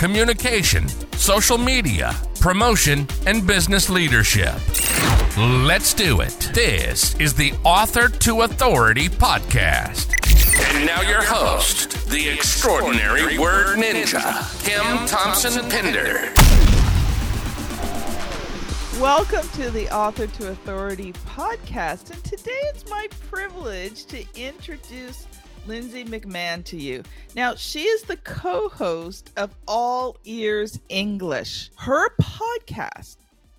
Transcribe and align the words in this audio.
communication, 0.00 0.88
social 1.18 1.58
media, 1.58 2.16
promotion, 2.40 3.06
and 3.26 3.46
business 3.46 3.90
leadership. 3.90 4.54
Let's 5.36 5.92
do 5.92 6.22
it. 6.22 6.50
This 6.54 7.14
is 7.20 7.34
the 7.34 7.52
Author 7.64 8.08
to 8.08 8.40
Authority 8.40 9.10
podcast. 9.10 10.14
And 10.74 10.86
now 10.86 11.02
your 11.02 11.22
host, 11.22 12.08
the 12.08 12.30
extraordinary 12.30 13.38
word 13.38 13.76
ninja, 13.76 14.24
Kim 14.64 15.06
Thompson 15.06 15.68
Pinder. 15.68 16.32
Welcome 19.02 19.46
to 19.60 19.70
the 19.70 19.86
Author 19.94 20.28
to 20.28 20.48
Authority 20.48 21.12
podcast. 21.26 22.10
And 22.10 22.24
today 22.24 22.58
it's 22.70 22.88
my 22.88 23.06
privilege 23.28 24.06
to 24.06 24.24
introduce 24.34 25.26
Lindsay 25.66 26.04
McMahon 26.04 26.64
to 26.64 26.76
you. 26.76 27.02
Now, 27.34 27.54
she 27.54 27.82
is 27.82 28.02
the 28.02 28.16
co 28.18 28.68
host 28.68 29.30
of 29.36 29.54
All 29.66 30.16
Ears 30.24 30.80
English. 30.88 31.70
Her 31.76 32.14
podcast, 32.20 33.16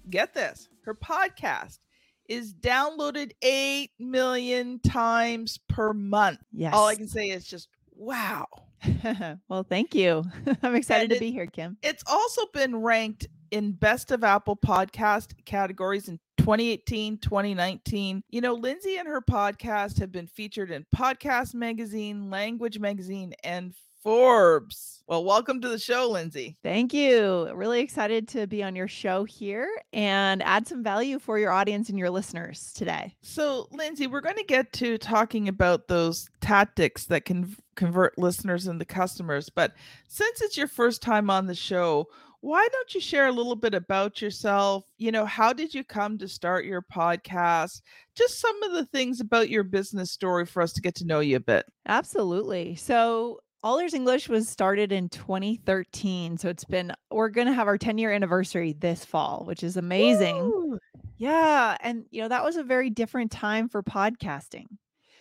get 0.10 0.34
this, 0.34 0.68
her 0.86 0.96
podcast 0.96 1.80
is 2.28 2.54
downloaded 2.54 3.32
8 3.42 3.92
million 4.00 4.80
times 4.80 5.60
per 5.68 5.94
month. 5.94 6.40
Yes. 6.52 6.74
All 6.74 6.88
I 6.88 6.96
can 6.96 7.08
say 7.08 7.30
is 7.30 7.46
just 7.46 7.68
wow. 7.94 8.48
well, 9.50 9.64
thank 9.64 9.94
you. 9.94 10.24
I'm 10.64 10.76
excited 10.76 11.10
to 11.12 11.20
be 11.20 11.32
here, 11.32 11.46
Kim. 11.46 11.78
It's 11.84 12.04
also 12.08 12.46
been 12.54 12.78
ranked 12.78 13.28
in 13.52 13.74
best 13.74 14.12
of 14.12 14.24
Apple 14.24 14.56
podcast 14.56 15.34
categories 15.46 16.08
in 16.08 16.20
2018, 16.42 17.20
2019. 17.20 18.24
You 18.32 18.42
know, 18.42 18.56
Lindsay 18.56 18.98
and 18.98 19.08
her 19.08 19.22
podcast 19.22 20.00
have 20.00 20.12
been 20.12 20.26
featured 20.26 20.72
in 20.72 20.88
Podcast 20.96 21.54
Magazine, 21.54 22.32
Language 22.32 22.80
Magazine, 22.80 23.36
and 23.44 23.76
Forbes. 24.02 25.04
Well, 25.06 25.24
welcome 25.24 25.62
to 25.62 25.70
the 25.70 25.78
show, 25.78 26.10
Lindsay. 26.10 26.58
Thank 26.64 26.96
you. 26.96 27.52
Really 27.54 27.82
excited 27.82 28.28
to 28.30 28.48
be 28.48 28.64
on 28.64 28.76
your 28.76 28.88
show 28.88 29.24
here 29.24 29.70
and 29.94 30.42
add 30.42 30.68
some 30.68 30.84
value 30.84 31.20
for 31.20 31.38
your 31.38 31.52
audience 31.52 31.90
and 31.90 32.00
your 32.00 32.10
listeners 32.10 32.74
today. 32.74 33.16
So, 33.22 33.68
Lindsay, 33.72 34.08
we're 34.08 34.22
going 34.22 34.38
to 34.38 34.44
get 34.44 34.74
to 34.74 34.98
talking 34.98 35.48
about 35.48 35.90
those 35.90 36.28
tactics 36.40 37.06
that 37.06 37.24
can 37.24 37.56
convert 37.76 38.18
listeners 38.18 38.66
into 38.66 38.86
customers. 38.86 39.50
But 39.50 39.74
since 40.08 40.42
it's 40.42 40.58
your 40.58 40.68
first 40.68 41.04
time 41.04 41.30
on 41.30 41.46
the 41.46 41.54
show, 41.54 42.08
why 42.42 42.68
don't 42.72 42.94
you 42.94 43.00
share 43.00 43.28
a 43.28 43.32
little 43.32 43.56
bit 43.56 43.74
about 43.74 44.22
yourself? 44.22 44.86
You 44.98 45.12
know, 45.12 45.26
how 45.26 45.54
did 45.54 45.74
you 45.74 45.84
come 45.84 46.18
to 46.18 46.28
start 46.28 46.66
your 46.66 46.82
podcast? 46.82 47.82
Just 48.16 48.40
some 48.40 48.62
of 48.64 48.74
the 48.74 48.86
things 48.86 49.20
about 49.22 49.50
your 49.50 49.64
business 49.64 50.12
story 50.12 50.46
for 50.46 50.62
us 50.62 50.74
to 50.74 50.82
get 50.82 50.96
to 50.96 51.06
know 51.06 51.20
you 51.20 51.38
a 51.38 51.40
bit. 51.40 51.66
Absolutely. 51.88 52.76
So, 52.76 53.40
All 53.64 53.78
Ears 53.80 53.94
English 53.94 54.28
was 54.28 54.50
started 54.50 54.92
in 54.92 55.08
2013. 55.10 56.38
So, 56.38 56.50
it's 56.50 56.66
been, 56.66 56.92
we're 57.12 57.30
going 57.30 57.48
to 57.48 57.54
have 57.54 57.68
our 57.68 57.78
10 57.78 57.98
year 58.00 58.12
anniversary 58.12 58.74
this 58.74 59.06
fall, 59.06 59.44
which 59.46 59.64
is 59.64 59.78
amazing. 59.78 60.38
Woo! 60.38 60.80
Yeah. 61.18 61.78
And, 61.82 62.06
you 62.10 62.24
know, 62.24 62.28
that 62.30 62.44
was 62.44 62.56
a 62.58 62.64
very 62.64 62.90
different 62.90 63.32
time 63.32 63.70
for 63.70 63.84
podcasting. 63.84 64.66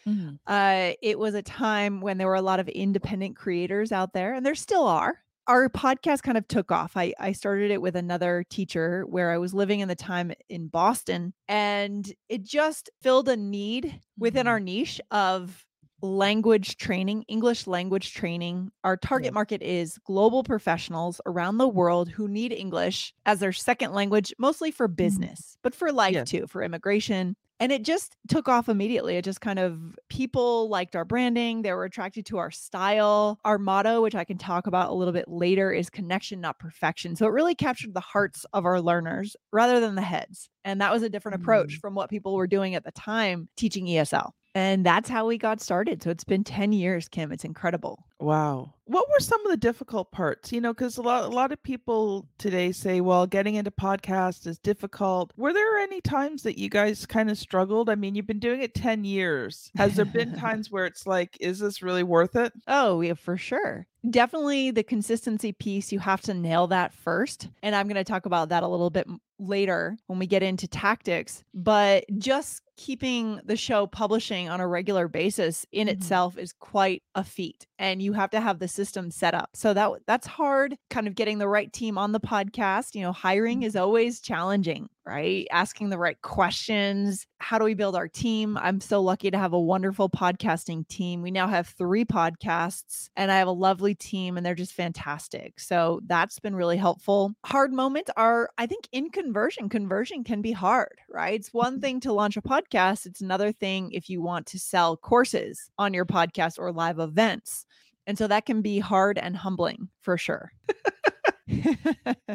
Mhm. 0.09 0.39
Uh, 0.47 0.95
it 1.03 1.19
was 1.19 1.35
a 1.35 1.43
time 1.43 2.01
when 2.01 2.17
there 2.17 2.27
were 2.27 2.35
a 2.35 2.41
lot 2.43 2.61
of 2.61 2.69
independent 2.69 3.37
creators 3.37 3.93
out 3.93 4.15
there, 4.15 4.33
and 4.33 4.45
there 4.47 4.55
still 4.55 4.87
are. 4.87 5.19
Our 5.51 5.69
podcast 5.69 6.23
kind 6.23 6.39
of 6.39 6.47
took 6.47 6.71
off. 6.71 6.97
I, 6.97 7.13
I 7.19 7.33
started 7.33 7.73
it 7.73 7.83
with 7.83 7.97
another 7.97 8.45
teacher 8.49 9.05
where 9.09 9.33
I 9.33 9.39
was 9.39 9.53
living 9.53 9.81
in 9.81 9.89
the 9.89 9.97
time 9.97 10.31
in 10.49 10.69
Boston, 10.69 11.35
and 11.49 12.09
it 12.29 12.45
just 12.45 12.89
filled 13.03 13.29
a 13.29 13.37
need 13.37 14.01
within 14.17 14.47
our 14.47 14.59
mm-hmm. 14.59 14.67
niche 14.67 15.01
of 15.11 15.67
language 16.03 16.77
training, 16.77 17.25
English 17.27 17.67
language 17.67 18.15
training. 18.15 18.71
Our 18.85 18.97
target 18.97 19.35
market 19.35 19.61
is 19.61 19.99
global 20.07 20.45
professionals 20.45 21.21
around 21.27 21.59
the 21.59 21.67
world 21.69 22.11
who 22.11 22.29
need 22.29 22.53
English 22.53 23.13
as 23.27 23.41
their 23.41 23.53
second 23.53 23.93
language, 23.93 24.33
mostly 24.39 24.71
for 24.71 24.87
mm-hmm. 24.87 24.95
business, 24.95 25.59
but 25.65 25.75
for 25.75 25.91
life 25.91 26.15
Yeah. 26.15 26.25
too, 26.25 26.47
for 26.47 26.63
immigration. 26.63 27.35
And 27.61 27.71
it 27.71 27.85
just 27.85 28.17
took 28.27 28.49
off 28.49 28.71
immediately. 28.71 29.17
It 29.17 29.25
just 29.25 29.43
kind 29.43 29.59
of 29.59 29.99
people 30.09 30.71
liked 30.71 30.97
our 30.97 31.05
branding. 31.05 31.61
They 31.61 31.73
were 31.73 31.85
attracted 31.85 32.25
to 32.27 32.39
our 32.39 32.51
style. 32.51 33.39
Our 33.45 33.59
motto, 33.59 34.01
which 34.01 34.15
I 34.15 34.25
can 34.25 34.39
talk 34.39 34.67
about 34.67 34.89
a 34.89 34.95
little 34.95 35.13
bit 35.13 35.29
later, 35.29 35.71
is 35.71 35.91
connection, 35.91 36.41
not 36.41 36.59
perfection. 36.59 37.17
So 37.17 37.27
it 37.27 37.33
really 37.33 37.55
captured 37.55 37.93
the 37.93 38.01
hearts 38.01 38.47
of 38.55 38.65
our 38.65 38.81
learners 38.81 39.37
rather 39.53 39.79
than 39.79 39.95
the 39.95 40.03
heads. 40.03 40.49
And 40.65 40.81
that 40.81 40.91
was 40.91 41.03
a 41.03 41.11
different 41.11 41.37
approach 41.37 41.77
mm. 41.77 41.81
from 41.81 41.95
what 41.95 42.09
people 42.09 42.35
were 42.35 42.47
doing 42.47 42.75
at 42.75 42.85
the 42.85 42.93
time 42.93 43.49
teaching 43.57 43.87
ESL. 43.87 44.31
And 44.55 44.85
that's 44.85 45.09
how 45.09 45.27
we 45.27 45.39
got 45.39 45.61
started. 45.61 46.03
So 46.03 46.11
it's 46.11 46.25
been 46.25 46.45
10 46.45 46.73
years, 46.73 47.09
Kim. 47.09 47.31
It's 47.31 47.45
incredible. 47.45 48.05
Wow. 48.21 48.75
What 48.85 49.09
were 49.09 49.21
some 49.21 49.45
of 49.47 49.51
the 49.51 49.57
difficult 49.57 50.11
parts? 50.11 50.53
You 50.53 50.61
know, 50.61 50.75
because 50.75 50.99
a 50.99 51.03
lot, 51.03 51.25
a 51.25 51.29
lot 51.29 51.53
of 51.53 51.63
people 51.63 52.29
today 52.39 52.73
say, 52.73 53.01
well, 53.01 53.27
getting 53.27 53.55
into 53.55 53.71
podcast 53.71 54.47
is 54.47 54.59
difficult. 54.59 55.33
Were 55.37 55.53
there 55.53 55.79
any 55.79 56.01
times 56.01 56.43
that 56.43 56.59
you 56.59 56.69
guys 56.69 57.07
kind 57.07 57.31
of 57.31 57.39
struggled? 57.39 57.89
I 57.89 57.95
mean, 57.95 58.15
you've 58.17 58.27
been 58.27 58.41
doing 58.41 58.63
it 58.63 58.75
10 58.75 59.05
years. 59.05 59.71
Has 59.77 59.95
there 59.95 60.05
been 60.05 60.35
times 60.39 60.71
where 60.71 60.87
it's 60.87 61.07
like, 61.07 61.37
is 61.41 61.61
this 61.61 61.83
really 61.83 62.03
worth 62.03 62.35
it? 62.37 62.53
Oh, 62.67 63.01
yeah, 63.01 63.15
for 63.15 63.37
sure. 63.37 63.87
Definitely 64.09 64.71
the 64.73 64.83
consistency 64.83 65.53
piece. 65.53 65.93
You 65.93 66.01
have 66.01 66.23
to 66.23 66.35
nail 66.35 66.67
that 66.69 66.93
first. 66.93 67.49
And 67.63 67.77
I'm 67.77 67.87
going 67.87 67.95
to 67.97 68.05
talk 68.05 68.27
about 68.27 68.49
that 68.49 68.63
a 68.65 68.69
little 68.69 68.91
bit 68.91 69.07
later 69.39 69.97
when 70.09 70.19
we 70.19 70.27
get 70.27 70.43
into 70.43 70.67
tactics. 70.67 71.45
But 71.55 72.05
just 72.19 72.63
keeping 72.77 73.41
the 73.45 73.57
show 73.57 73.87
publishing 73.87 74.49
on 74.49 74.61
a 74.61 74.67
regular 74.67 75.07
basis 75.07 75.67
in 75.71 75.87
Mhm. 75.87 75.93
itself 75.93 76.39
is 76.39 76.53
quite 76.55 77.03
a 77.15 77.23
feat. 77.23 77.67
And 77.81 78.03
you 78.03 78.13
have 78.13 78.29
to 78.31 78.41
have 78.43 78.59
the 78.59 78.69
system 78.69 79.11
set 79.11 79.35
up. 79.35 79.51
So 79.55 79.73
that 79.73 79.91
that's 80.07 80.27
hard 80.27 80.77
kind 80.91 81.09
of 81.09 81.15
getting 81.15 81.39
the 81.39 81.49
right 81.49 81.73
team 81.73 81.97
on 81.97 82.13
the 82.13 82.21
podcast. 82.21 82.95
You 82.95 83.01
know, 83.01 83.13
hiring 83.13 83.63
mm. 83.63 83.65
is 83.65 83.75
always 83.75 84.21
challenging, 84.21 84.91
right? 85.07 85.47
Asking 85.51 85.91
the 85.91 85.99
right 85.99 86.21
questions. 86.23 87.27
How 87.39 87.59
do 87.59 87.65
we 87.65 87.75
build 87.75 87.97
our 87.97 88.09
team? 88.09 88.59
I'm 88.59 88.81
so 88.81 89.01
lucky 89.01 89.31
to 89.31 89.39
have 89.39 89.53
a 89.53 89.61
wonderful 89.61 90.09
podcasting 90.09 90.87
team. 90.89 91.23
We 91.23 91.31
now 91.31 91.49
have 91.49 91.69
3 91.69 92.05
podcasts 92.05 93.09
and 93.17 93.33
I 93.33 93.39
have 93.39 93.49
a 93.49 93.53
lovely 93.53 93.95
team 93.95 94.37
and 94.37 94.45
they're 94.45 94.55
just 94.55 94.73
fantastic. 94.73 95.59
So 95.59 96.01
that's 96.07 96.39
been 96.39 96.55
really 96.55 96.77
helpful. 96.77 97.33
Hard 97.45 97.73
moments 97.73 98.11
are 98.17 98.51
I 98.59 98.67
think 98.67 98.89
in 98.93 99.11
conversion. 99.11 99.69
Conversion 99.69 100.25
can 100.25 100.43
be 100.43 100.53
hard, 100.53 100.99
right? 101.09 101.35
It's 101.35 101.53
one 101.53 101.75
mm-hmm. 101.75 101.81
thing 101.81 102.01
to 102.01 102.13
launch 102.13 102.37
a 102.37 102.43
podcast, 102.43 103.07
it's 103.07 103.21
another 103.21 103.53
thing 103.53 103.91
if 103.93 104.09
you 104.09 104.23
want 104.23 104.47
to 104.47 104.59
sell 104.59 104.97
courses 104.97 105.71
on 105.79 105.95
your 105.95 106.07
podcast 106.07 106.59
or 106.59 106.73
live 106.73 106.99
events. 106.99 107.65
And 108.07 108.19
so 108.19 108.27
that 108.27 108.47
can 108.47 108.61
be 108.63 108.79
hard 108.81 109.19
and 109.19 109.37
humbling 109.37 109.89
for 110.01 110.19
sure. 110.19 110.53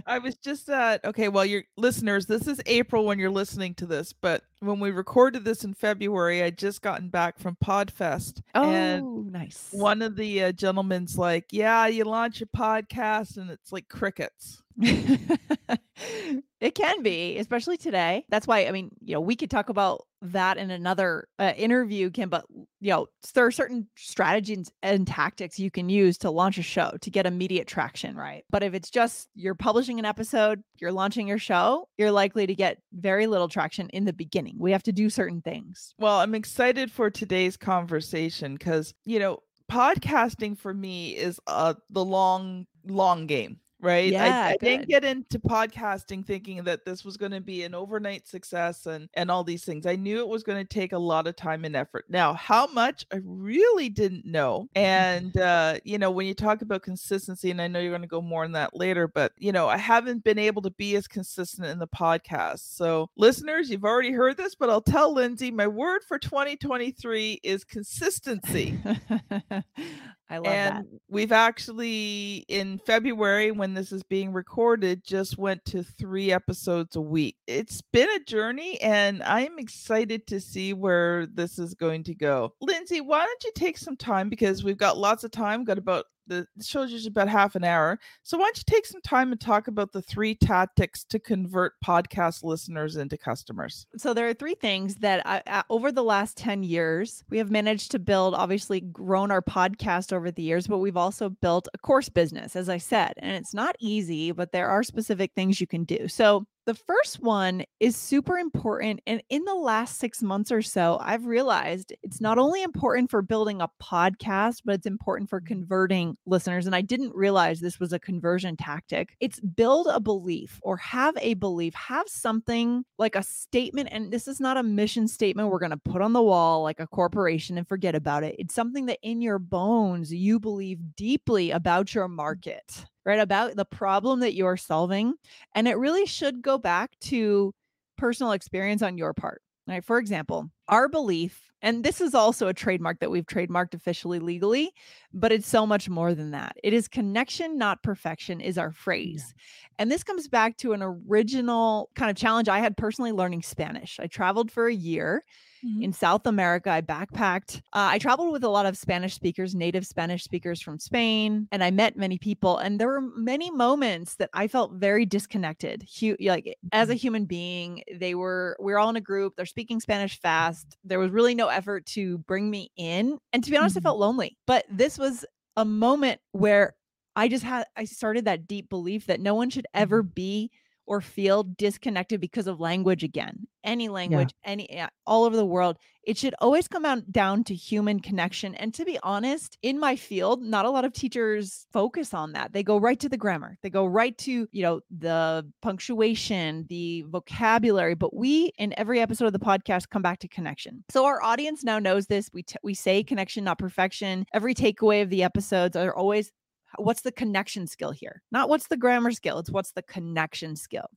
I 0.05 0.19
was 0.19 0.35
just 0.35 0.69
at, 0.69 1.03
okay, 1.05 1.27
well, 1.27 1.45
your 1.45 1.63
listeners, 1.77 2.25
this 2.25 2.47
is 2.47 2.61
April 2.65 3.05
when 3.05 3.19
you're 3.19 3.29
listening 3.29 3.73
to 3.75 3.85
this, 3.85 4.13
but 4.13 4.43
when 4.59 4.79
we 4.79 4.91
recorded 4.91 5.45
this 5.45 5.63
in 5.63 5.73
February, 5.73 6.43
I 6.43 6.49
just 6.49 6.81
gotten 6.81 7.09
back 7.09 7.39
from 7.39 7.57
Podfest. 7.63 8.41
And 8.53 9.03
oh, 9.03 9.25
nice. 9.29 9.69
one 9.71 10.01
of 10.01 10.15
the 10.15 10.45
uh, 10.45 10.51
gentlemen's 10.51 11.17
like, 11.17 11.45
yeah, 11.51 11.87
you 11.87 12.03
launch 12.03 12.41
a 12.41 12.45
podcast 12.45 13.37
and 13.37 13.49
it's 13.49 13.71
like 13.71 13.87
crickets. 13.89 14.61
it 14.77 16.75
can 16.75 17.01
be, 17.01 17.37
especially 17.37 17.77
today. 17.77 18.25
That's 18.29 18.47
why, 18.47 18.65
I 18.65 18.71
mean, 18.71 18.91
you 19.01 19.13
know, 19.13 19.21
we 19.21 19.35
could 19.35 19.49
talk 19.49 19.69
about 19.69 20.05
that 20.33 20.57
in 20.57 20.71
another 20.71 21.27
uh, 21.39 21.53
interview, 21.55 22.09
Kim, 22.09 22.29
but, 22.29 22.45
you 22.79 22.91
know, 22.91 23.07
there 23.33 23.45
are 23.45 23.51
certain 23.51 23.87
strategies 23.95 24.71
and 24.83 25.05
tactics 25.07 25.59
you 25.59 25.71
can 25.71 25.89
use 25.89 26.17
to 26.19 26.29
launch 26.29 26.57
a 26.57 26.61
show 26.61 26.95
to 27.01 27.09
get 27.09 27.25
immediate 27.25 27.67
traction, 27.67 28.15
right? 28.15 28.43
But 28.49 28.63
if 28.63 28.73
it's 28.73 28.89
just 28.89 29.29
you're 29.35 29.55
publishing 29.55 29.99
an 29.99 30.05
episode, 30.05 30.63
you're 30.79 30.91
launching 30.91 31.27
your 31.27 31.39
show, 31.39 31.87
you're 31.97 32.11
likely 32.11 32.47
to 32.47 32.55
get 32.55 32.79
very 32.93 33.27
little 33.27 33.47
traction 33.47 33.89
in 33.89 34.05
the 34.05 34.13
beginning. 34.13 34.55
We 34.59 34.71
have 34.71 34.83
to 34.83 34.91
do 34.91 35.09
certain 35.09 35.41
things. 35.41 35.93
Well, 35.97 36.19
I'm 36.19 36.35
excited 36.35 36.91
for 36.91 37.09
today's 37.09 37.57
conversation 37.57 38.53
because, 38.55 38.93
you 39.05 39.19
know, 39.19 39.39
podcasting 39.71 40.57
for 40.57 40.73
me 40.73 41.11
is 41.15 41.39
uh, 41.47 41.73
the 41.89 42.05
long, 42.05 42.67
long 42.85 43.25
game. 43.25 43.59
Right? 43.85 44.11
Yeah, 44.11 44.47
I, 44.47 44.51
I 44.51 44.57
didn't 44.57 44.87
get 44.87 45.05
into 45.05 45.39
podcasting 45.39 46.25
thinking 46.25 46.63
that 46.63 46.85
this 46.85 47.05
was 47.05 47.15
going 47.15 47.31
to 47.31 47.41
be 47.41 47.63
an 47.63 47.75
overnight 47.75 48.27
success 48.27 48.85
and 48.85 49.07
and 49.13 49.31
all 49.31 49.43
these 49.43 49.63
things. 49.63 49.85
I 49.85 49.95
knew 49.95 50.19
it 50.19 50.27
was 50.27 50.43
going 50.43 50.57
to 50.57 50.67
take 50.67 50.91
a 50.93 50.97
lot 50.97 51.27
of 51.27 51.35
time 51.35 51.63
and 51.65 51.75
effort. 51.75 52.05
Now, 52.09 52.33
how 52.33 52.67
much 52.67 53.05
I 53.13 53.19
really 53.23 53.89
didn't 53.89 54.25
know. 54.25 54.67
And 54.85 55.37
uh, 55.37 55.79
you 55.83 55.97
know, 55.97 56.11
when 56.11 56.27
you 56.27 56.33
talk 56.33 56.61
about 56.61 56.83
consistency, 56.83 57.49
and 57.49 57.61
I 57.61 57.67
know 57.67 57.79
you're 57.79 57.91
going 57.91 58.01
to 58.01 58.07
go 58.07 58.21
more 58.21 58.43
on 58.43 58.51
that 58.53 58.75
later, 58.75 59.07
but 59.07 59.31
you 59.37 59.51
know, 59.51 59.67
I 59.67 59.77
haven't 59.77 60.23
been 60.23 60.37
able 60.37 60.61
to 60.63 60.69
be 60.71 60.95
as 60.95 61.07
consistent 61.07 61.67
in 61.67 61.79
the 61.79 61.87
podcast. 61.87 62.75
So, 62.75 63.09
listeners, 63.17 63.69
you've 63.69 63.83
already 63.83 64.11
heard 64.11 64.37
this, 64.37 64.55
but 64.55 64.69
I'll 64.69 64.81
tell 64.81 65.13
Lindsay 65.13 65.51
my 65.51 65.67
word 65.67 66.03
for 66.07 66.19
2023 66.19 67.39
is 67.43 67.63
consistency. 67.63 68.79
I 70.29 70.37
love 70.37 70.47
and 70.47 70.77
that. 70.77 70.85
we've 71.07 71.31
actually 71.31 72.45
in 72.47 72.79
February 72.79 73.51
when 73.51 73.75
this 73.75 73.91
is 73.91 74.01
being 74.03 74.33
recorded 74.33 75.03
just 75.05 75.37
went 75.37 75.63
to 75.65 75.83
3 75.83 76.31
episodes 76.31 76.95
a 76.95 77.01
week. 77.01 77.35
It's 77.45 77.81
been 77.93 78.09
a 78.09 78.23
journey 78.23 78.81
and 78.81 79.21
I'm 79.21 79.59
excited 79.59 80.25
to 80.27 80.39
see 80.39 80.73
where 80.73 81.27
this 81.27 81.59
is 81.59 81.75
going 81.75 82.03
to 82.05 82.15
go. 82.15 82.53
Lindsay, 82.59 83.01
why 83.01 83.23
don't 83.23 83.43
you 83.43 83.51
take 83.53 83.77
some 83.77 83.95
time 83.95 84.29
because 84.29 84.63
we've 84.63 84.77
got 84.77 84.97
lots 84.97 85.23
of 85.23 85.31
time, 85.31 85.63
got 85.63 85.77
about 85.77 86.05
the 86.27 86.47
show's 86.61 86.91
usually 86.91 87.09
about 87.09 87.27
half 87.27 87.55
an 87.55 87.63
hour. 87.63 87.99
So 88.23 88.37
why 88.37 88.45
don't 88.45 88.57
you 88.57 88.63
take 88.65 88.85
some 88.85 89.01
time 89.01 89.31
and 89.31 89.39
talk 89.39 89.67
about 89.67 89.91
the 89.91 90.01
three 90.01 90.35
tactics 90.35 91.03
to 91.05 91.19
convert 91.19 91.73
podcast 91.85 92.43
listeners 92.43 92.95
into 92.95 93.17
customers? 93.17 93.85
So 93.97 94.13
there 94.13 94.27
are 94.27 94.33
three 94.33 94.55
things 94.55 94.95
that 94.97 95.21
I, 95.25 95.63
over 95.69 95.91
the 95.91 96.03
last 96.03 96.37
10 96.37 96.63
years, 96.63 97.23
we 97.29 97.37
have 97.37 97.51
managed 97.51 97.91
to 97.91 97.99
build, 97.99 98.33
obviously 98.33 98.81
grown 98.81 99.31
our 99.31 99.41
podcast 99.41 100.13
over 100.13 100.31
the 100.31 100.43
years, 100.43 100.67
but 100.67 100.79
we've 100.79 100.97
also 100.97 101.29
built 101.29 101.67
a 101.73 101.77
course 101.77 102.09
business, 102.09 102.55
as 102.55 102.69
I 102.69 102.77
said. 102.77 103.13
And 103.17 103.35
it's 103.35 103.53
not 103.53 103.75
easy, 103.79 104.31
but 104.31 104.51
there 104.51 104.67
are 104.67 104.83
specific 104.83 105.31
things 105.35 105.61
you 105.61 105.67
can 105.67 105.83
do. 105.83 106.07
So 106.07 106.45
the 106.65 106.73
first 106.73 107.21
one 107.21 107.63
is 107.79 107.95
super 107.95 108.37
important. 108.37 108.99
And 109.05 109.21
in 109.29 109.43
the 109.45 109.53
last 109.53 109.99
six 109.99 110.23
months 110.23 110.51
or 110.51 110.61
so, 110.61 110.97
I've 110.99 111.27
realized 111.27 111.93
it's 112.01 112.19
not 112.19 112.39
only 112.39 112.63
important 112.63 113.11
for 113.11 113.21
building 113.21 113.61
a 113.61 113.69
podcast, 113.81 114.61
but 114.65 114.75
it's 114.75 114.87
important 114.87 115.29
for 115.29 115.39
mm-hmm. 115.39 115.47
converting 115.47 116.17
listeners. 116.25 116.65
And 116.65 116.75
I 116.75 116.81
didn't 116.81 117.13
realize 117.15 117.59
this 117.59 117.79
was 117.79 117.93
a 117.93 117.99
conversion 117.99 118.57
tactic. 118.57 119.15
It's 119.19 119.39
build 119.39 119.87
a 119.87 119.99
belief 119.99 120.59
or 120.63 120.77
have 120.77 121.15
a 121.19 121.35
belief, 121.35 121.75
have 121.75 122.07
something 122.07 122.83
like 122.97 123.15
a 123.15 123.23
statement. 123.23 123.89
And 123.91 124.11
this 124.11 124.27
is 124.27 124.39
not 124.39 124.57
a 124.57 124.63
mission 124.63 125.07
statement 125.07 125.49
we're 125.49 125.59
going 125.59 125.69
to 125.69 125.77
put 125.77 126.01
on 126.01 126.13
the 126.13 126.23
wall 126.23 126.63
like 126.63 126.79
a 126.79 126.87
corporation 126.87 127.57
and 127.57 127.67
forget 127.67 127.93
about 127.93 128.23
it. 128.23 128.35
It's 128.39 128.55
something 128.55 128.87
that 128.87 128.99
in 129.03 129.21
your 129.21 129.39
bones 129.39 130.11
you 130.11 130.39
believe 130.39 130.79
deeply 130.95 131.51
about 131.51 131.93
your 131.93 132.07
mm-hmm. 132.07 132.15
market 132.15 132.85
right? 133.05 133.19
About 133.19 133.55
the 133.55 133.65
problem 133.65 134.19
that 134.21 134.33
you're 134.35 134.57
solving. 134.57 135.13
And 135.53 135.67
it 135.67 135.77
really 135.77 136.05
should 136.05 136.41
go 136.41 136.57
back 136.57 136.91
to 137.01 137.53
personal 137.97 138.31
experience 138.33 138.81
on 138.81 138.97
your 138.97 139.13
part. 139.13 139.41
Right. 139.67 139.83
For 139.83 139.97
example, 139.97 140.51
our 140.67 140.87
belief, 140.87 141.41
and 141.63 141.83
this 141.83 141.99
is 141.99 142.13
also 142.13 142.47
a 142.47 142.53
trademark 142.53 142.99
that 142.99 143.09
we've 143.09 143.25
trademarked 143.25 143.73
officially 143.73 144.19
legally, 144.19 144.71
but 145.11 145.31
it's 145.31 145.47
so 145.47 145.65
much 145.65 145.89
more 145.89 146.13
than 146.13 146.29
that. 146.31 146.55
It 146.63 146.71
is 146.73 146.87
connection, 146.87 147.57
not 147.57 147.81
perfection, 147.81 148.41
is 148.41 148.59
our 148.59 148.71
phrase. 148.71 149.33
And 149.79 149.91
this 149.91 150.03
comes 150.03 150.27
back 150.27 150.57
to 150.57 150.73
an 150.73 150.83
original 150.83 151.89
kind 151.95 152.11
of 152.11 152.17
challenge 152.17 152.47
I 152.47 152.59
had 152.59 152.77
personally 152.77 153.11
learning 153.11 153.41
Spanish. 153.41 153.99
I 153.99 154.05
traveled 154.05 154.51
for 154.51 154.67
a 154.67 154.73
year 154.73 155.23
Mm-hmm. 155.65 155.81
in 155.83 155.93
South 155.93 156.27
America. 156.27 156.69
I 156.69 156.81
backpacked. 156.81 157.57
Uh, 157.73 157.89
I 157.93 157.97
traveled 157.97 158.31
with 158.31 158.43
a 158.43 158.49
lot 158.49 158.65
of 158.65 158.77
Spanish 158.77 159.13
speakers, 159.15 159.55
native 159.55 159.85
Spanish 159.87 160.23
speakers 160.23 160.61
from 160.61 160.77
Spain, 160.79 161.47
and 161.51 161.63
I 161.63 161.71
met 161.71 161.97
many 161.97 162.17
people. 162.19 162.57
And 162.57 162.79
there 162.79 162.87
were 162.87 163.01
many 163.01 163.49
moments 163.49 164.15
that 164.17 164.29
I 164.33 164.47
felt 164.47 164.73
very 164.73 165.05
disconnected. 165.05 165.87
Hu- 165.99 166.17
like 166.21 166.55
as 166.71 166.89
a 166.89 166.93
human 166.93 167.25
being, 167.25 167.81
they 167.95 168.13
were 168.15 168.55
we're 168.59 168.77
all 168.77 168.89
in 168.89 168.95
a 168.95 169.01
group. 169.01 169.33
They're 169.35 169.45
speaking 169.45 169.79
Spanish 169.79 170.19
fast. 170.19 170.77
There 170.83 170.99
was 170.99 171.09
really 171.11 171.33
no 171.35 171.47
effort 171.47 171.85
to 171.87 172.19
bring 172.19 172.49
me 172.51 172.69
in. 172.77 173.17
And 173.33 173.43
to 173.43 173.49
be 173.49 173.57
honest, 173.57 173.75
Mhm. 173.75 173.79
I 173.79 173.81
felt 173.81 173.99
lonely. 173.99 174.37
But 174.45 174.65
this 174.69 174.97
was 174.99 175.25
a 175.57 175.65
moment 175.65 176.19
where 176.31 176.75
I 177.15 177.27
just 177.27 177.43
had 177.45 177.65
I 177.77 177.85
started 177.85 178.25
that 178.25 178.45
deep 178.45 178.69
belief 178.69 179.05
that 179.07 179.19
no 179.21 179.33
one 179.35 179.49
should 179.49 179.65
ever 179.73 180.03
be 180.03 180.51
or 180.87 181.01
feel 181.01 181.43
disconnected 181.43 182.21
because 182.21 182.47
of 182.47 182.59
language 182.59 183.03
again. 183.03 183.47
Any 183.63 183.89
language, 183.89 184.29
any 184.43 184.69
eh, 184.69 184.87
all 185.07 185.23
over 185.23 185.35
the 185.35 185.45
world, 185.45 185.77
it 186.03 186.17
should 186.17 186.35
always 186.39 186.67
come 186.67 186.85
out 186.85 187.11
down 187.11 187.43
to 187.45 187.55
human 187.55 187.99
connection. 187.99 188.53
And 188.55 188.73
to 188.75 188.85
be 188.85 188.99
honest, 189.01 189.57
in 189.63 189.79
my 189.79 189.95
field, 189.95 190.43
not 190.43 190.65
a 190.65 190.69
lot 190.69 190.85
of 190.85 190.93
teachers 190.93 191.65
focus 191.73 192.13
on 192.13 192.33
that. 192.33 192.53
They 192.53 192.61
go 192.61 192.77
right 192.77 192.99
to 192.99 193.09
the 193.09 193.17
grammar. 193.17 193.57
They 193.63 193.71
go 193.71 193.85
right 193.85 194.15
to, 194.19 194.47
you 194.51 194.61
know, 194.61 194.81
the 194.95 195.51
punctuation, 195.63 196.67
the 196.69 197.05
vocabulary, 197.09 197.95
but 197.95 198.15
we 198.15 198.51
in 198.59 198.73
every 198.77 198.99
episode 198.99 199.25
of 199.25 199.33
the 199.33 199.39
podcast 199.39 199.89
come 199.89 200.03
back 200.03 200.19
to 200.19 200.27
connection. 200.27 200.83
So 200.89 201.05
our 201.05 201.21
audience 201.23 201.63
now 201.63 201.79
knows 201.79 202.05
this. 202.05 202.29
We 202.33 202.43
t- 202.43 202.57
we 202.63 202.75
say 202.75 203.03
connection 203.03 203.43
not 203.43 203.57
perfection. 203.57 204.25
Every 204.33 204.53
takeaway 204.53 205.01
of 205.01 205.09
the 205.09 205.23
episodes 205.23 205.75
are 205.75 205.95
always 205.95 206.31
what's 206.77 207.01
the 207.01 207.11
connection 207.11 207.67
skill 207.67 207.91
here? 207.91 208.21
Not 208.31 208.49
what's 208.49 208.67
the 208.67 208.77
grammar 208.77 209.11
skill, 209.11 209.39
it's 209.39 209.51
what's 209.51 209.71
the 209.71 209.83
connection 209.83 210.55
skill. 210.55 210.89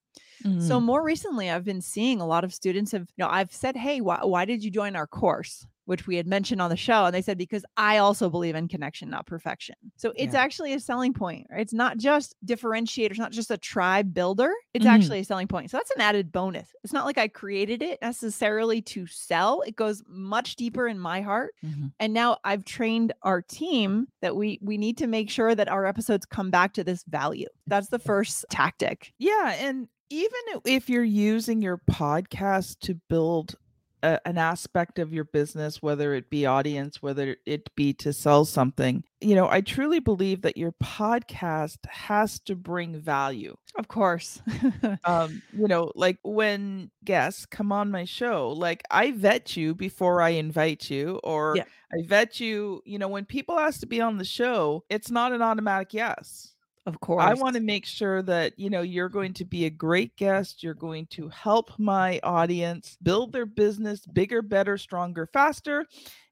Mm. 0.45 0.63
So 0.63 0.81
more 0.81 1.03
recently, 1.03 1.51
I've 1.51 1.65
been 1.65 1.81
seeing 1.81 2.21
a 2.21 2.27
lot 2.27 2.45
of 2.45 2.55
students 2.55 2.93
have, 2.93 3.09
you 3.17 3.25
know, 3.25 3.29
I've 3.29 3.53
said, 3.53 3.77
hey, 3.77 4.01
why, 4.01 4.21
why 4.23 4.45
did 4.45 4.63
you 4.63 4.71
join 4.71 4.97
our 4.97 5.07
course? 5.07 5.67
Which 5.89 6.07
we 6.07 6.17
had 6.17 6.27
mentioned 6.27 6.61
on 6.61 6.69
the 6.71 6.77
show. 6.77 7.07
And 7.07 7.15
they 7.15 7.23
said, 7.23 7.39
because 7.39 7.65
I 7.77 7.97
also 7.99 8.29
believe 8.29 8.55
in 8.55 8.69
connection, 8.69 9.09
not 9.09 9.27
perfection. 9.27 9.75
So 9.97 10.13
it's 10.17 10.35
Yeah. 10.35 10.41
actually 10.43 10.73
a 10.75 10.81
selling 10.81 11.15
point, 11.15 11.47
right? 11.51 11.61
It's 11.63 11.73
not 11.73 11.97
just 11.97 12.35
differentiators, 12.45 13.17
not 13.19 13.33
just 13.33 13.51
a 13.51 13.57
tribe 13.57 14.13
builder. 14.13 14.53
It's 14.75 14.85
Mhm. 14.85 14.91
actually 14.91 15.19
a 15.21 15.25
selling 15.25 15.49
point. 15.49 15.71
So 15.71 15.79
that's 15.79 15.91
an 15.93 16.01
added 16.03 16.31
bonus. 16.31 16.69
It's 16.85 16.93
not 16.93 17.07
like 17.07 17.17
I 17.17 17.27
created 17.29 17.81
it 17.83 17.99
necessarily 18.03 18.83
to 18.83 19.07
sell. 19.07 19.63
It 19.63 19.77
goes 19.77 20.03
much 20.07 20.57
deeper 20.57 20.87
in 20.89 20.99
my 20.99 21.21
heart 21.23 21.55
Mhm. 21.65 21.93
and 21.99 22.13
now 22.13 22.37
i've 22.45 22.65
trained 22.65 23.13
our 23.23 23.41
team 23.41 24.07
that 24.21 24.37
we 24.37 24.59
we 24.63 24.77
need 24.77 24.99
to 24.99 25.07
make 25.07 25.31
sure 25.31 25.55
that 25.55 25.69
our 25.69 25.87
episodes 25.87 26.27
come 26.27 26.51
back 26.51 26.73
to 26.75 26.85
this 26.85 27.03
value 27.05 27.47
that's 27.67 27.89
the 27.89 27.99
first 27.99 28.45
tactic 28.51 29.13
Yeah, 29.19 29.55
and 29.59 29.89
even 30.11 30.41
if 30.65 30.89
you're 30.91 31.05
using 31.05 31.63
your 31.63 31.79
podcast 31.91 32.79
to 32.81 32.95
build 33.09 33.55
a, 34.03 34.27
an 34.27 34.39
aspect 34.39 34.99
of 34.99 35.13
your 35.13 35.25
business, 35.25 35.83
whether 35.83 36.15
it 36.15 36.31
be 36.31 36.47
audience, 36.47 37.03
whether 37.03 37.37
it 37.47 37.75
be 37.75 37.93
to 37.95 38.13
sell 38.13 38.45
something, 38.45 39.05
you 39.21 39.35
know, 39.35 39.49
I 39.49 39.61
truly 39.61 40.01
believe 40.01 40.43
that 40.43 40.57
your 40.57 40.73
podcast 40.73 41.79
has 41.87 42.39
to 42.41 42.55
bring 42.55 42.99
value. 43.01 43.57
of 43.77 43.89
course 43.89 44.41
Um, 45.05 45.43
you 45.53 45.67
know, 45.69 45.93
like 45.95 46.19
when 46.23 46.91
guests 47.05 47.47
come 47.47 47.73
on 47.73 47.91
my 47.91 48.05
show, 48.05 48.51
like 48.51 48.83
I 48.91 49.13
vet 49.13 49.57
you 49.57 49.75
before 49.75 50.21
I 50.21 50.31
invite 50.31 50.91
you, 50.91 51.21
or 51.25 51.57
Yeah. 51.57 51.65
I 51.93 52.03
vet 52.07 52.41
you, 52.41 52.83
you 52.85 52.99
know, 52.99 53.09
when 53.09 53.25
people 53.25 53.59
ask 53.59 53.81
to 53.81 53.87
be 53.87 54.01
on 54.01 54.19
the 54.19 54.25
show, 54.25 54.85
it's 54.91 55.11
not 55.11 55.33
an 55.33 55.43
automatic 55.43 55.95
yes. 55.95 56.55
Of 56.89 57.01
course 57.01 57.23
I 57.23 57.35
want 57.35 57.55
to 57.55 57.61
make 57.61 57.85
sure 57.85 58.23
that 58.23 58.59
you 58.59 58.71
know 58.71 58.81
you're 58.81 59.11
going 59.11 59.35
to 59.35 59.45
be 59.45 59.67
a 59.67 59.71
great 59.71 60.17
guest. 60.17 60.63
You're 60.63 60.73
going 60.73 61.07
to 61.11 61.29
help 61.29 61.71
my 61.79 62.19
audience 62.23 62.97
build 63.03 63.33
their 63.33 63.45
business 63.45 64.07
bigger, 64.07 64.41
better, 64.41 64.79
stronger, 64.79 65.27
faster. 65.27 65.85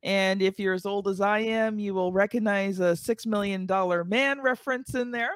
And 0.02 0.40
if 0.40 0.58
you're 0.58 0.72
as 0.72 0.86
old 0.86 1.08
as 1.08 1.20
I 1.20 1.40
am, 1.40 1.78
you 1.78 1.92
will 1.92 2.10
recognize 2.10 2.80
a 2.80 2.96
six 2.96 3.26
million 3.26 3.66
dollar 3.66 4.02
man 4.02 4.40
reference 4.40 4.94
in 4.94 5.10
there. 5.10 5.32